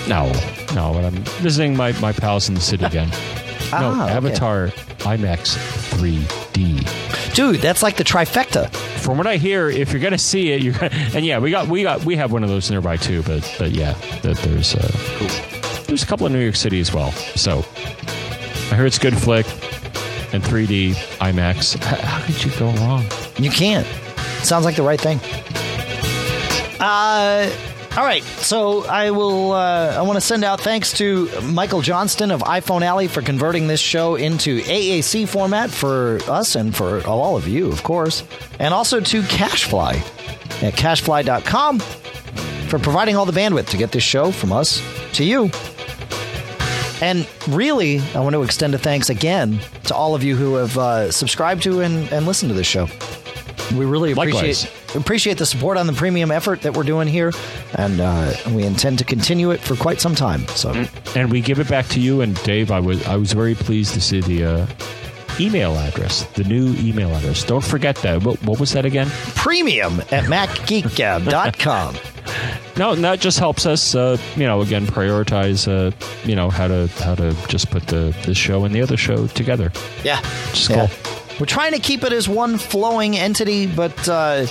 [0.08, 0.32] No,
[0.76, 0.94] no.
[0.94, 3.10] But I'm visiting my, my pals in the city again.
[3.72, 4.14] no, Ah, okay.
[4.14, 4.68] Avatar
[5.00, 5.58] IMAX
[5.98, 7.34] 3D.
[7.36, 8.70] Dude, that's like the trifecta.
[9.04, 11.68] From what I hear, if you're gonna see it, you're gonna, and yeah, we got
[11.68, 13.22] we got we have one of those nearby too.
[13.24, 17.12] But but yeah, that there's uh, there's a couple in New York City as well.
[17.36, 17.66] So
[18.72, 19.46] I heard it's good flick
[20.34, 21.78] and 3D IMAX.
[21.84, 23.04] How, how could you go wrong?
[23.38, 23.86] You can't.
[24.44, 25.20] Sounds like the right thing.
[26.80, 27.50] Uh,
[27.96, 28.24] all right.
[28.24, 29.54] So I will.
[29.54, 33.68] Uh, I want to send out thanks to Michael Johnston of iPhone Alley for converting
[33.68, 38.24] this show into AAC format for us and for all of you, of course,
[38.60, 39.96] and also to Cashfly
[40.64, 44.82] at cashfly.com for providing all the bandwidth to get this show from us
[45.14, 45.52] to you.
[47.02, 50.78] And really, I want to extend a thanks again to all of you who have
[50.78, 52.88] uh, subscribed to and, and listened to this show.
[53.72, 54.96] We really appreciate Likewise.
[54.96, 57.32] appreciate the support on the premium effort that we're doing here,
[57.76, 60.48] and uh, we intend to continue it for quite some time.
[60.50, 60.86] So,
[61.16, 62.22] And we give it back to you.
[62.22, 64.68] And Dave, I was I was very pleased to see the uh,
[65.40, 67.44] email address, the new email address.
[67.44, 68.24] Don't forget that.
[68.24, 69.08] What, what was that again?
[69.36, 71.96] premium at macgeekgab.com.
[72.76, 75.92] No, and that just helps us, uh, you know, again prioritize, uh,
[76.28, 79.28] you know, how to how to just put the this show and the other show
[79.28, 79.72] together.
[80.04, 80.20] Yeah.
[80.54, 80.88] Just Yeah.
[80.88, 81.13] cool.
[81.40, 84.46] We're trying to keep it as one flowing entity, but uh,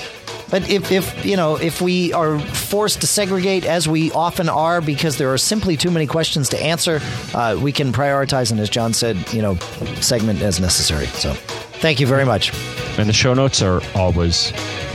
[0.50, 4.82] But if, if you know if we are forced to segregate as we often are
[4.82, 7.00] because there are simply too many questions to answer,
[7.34, 9.56] uh, we can prioritize and as John said, you know,
[10.00, 11.06] segment as necessary.
[11.06, 11.32] So,
[11.80, 12.52] thank you very much.
[12.98, 14.50] And the show notes are always,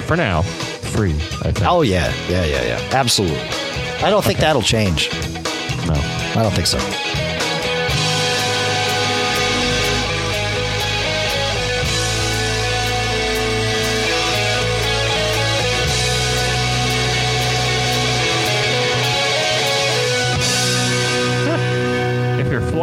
[0.06, 0.44] for now,
[0.94, 1.16] free.
[1.44, 1.66] I think.
[1.66, 3.42] Oh yeah, yeah, yeah, yeah, absolutely.
[4.06, 5.10] I don't think that'll change.
[5.88, 5.96] no.
[6.36, 6.78] I don't think so.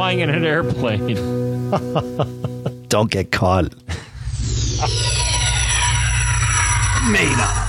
[0.04, 1.16] Flying in an airplane,
[2.88, 3.74] Don't get caught.
[7.10, 7.63] Made up.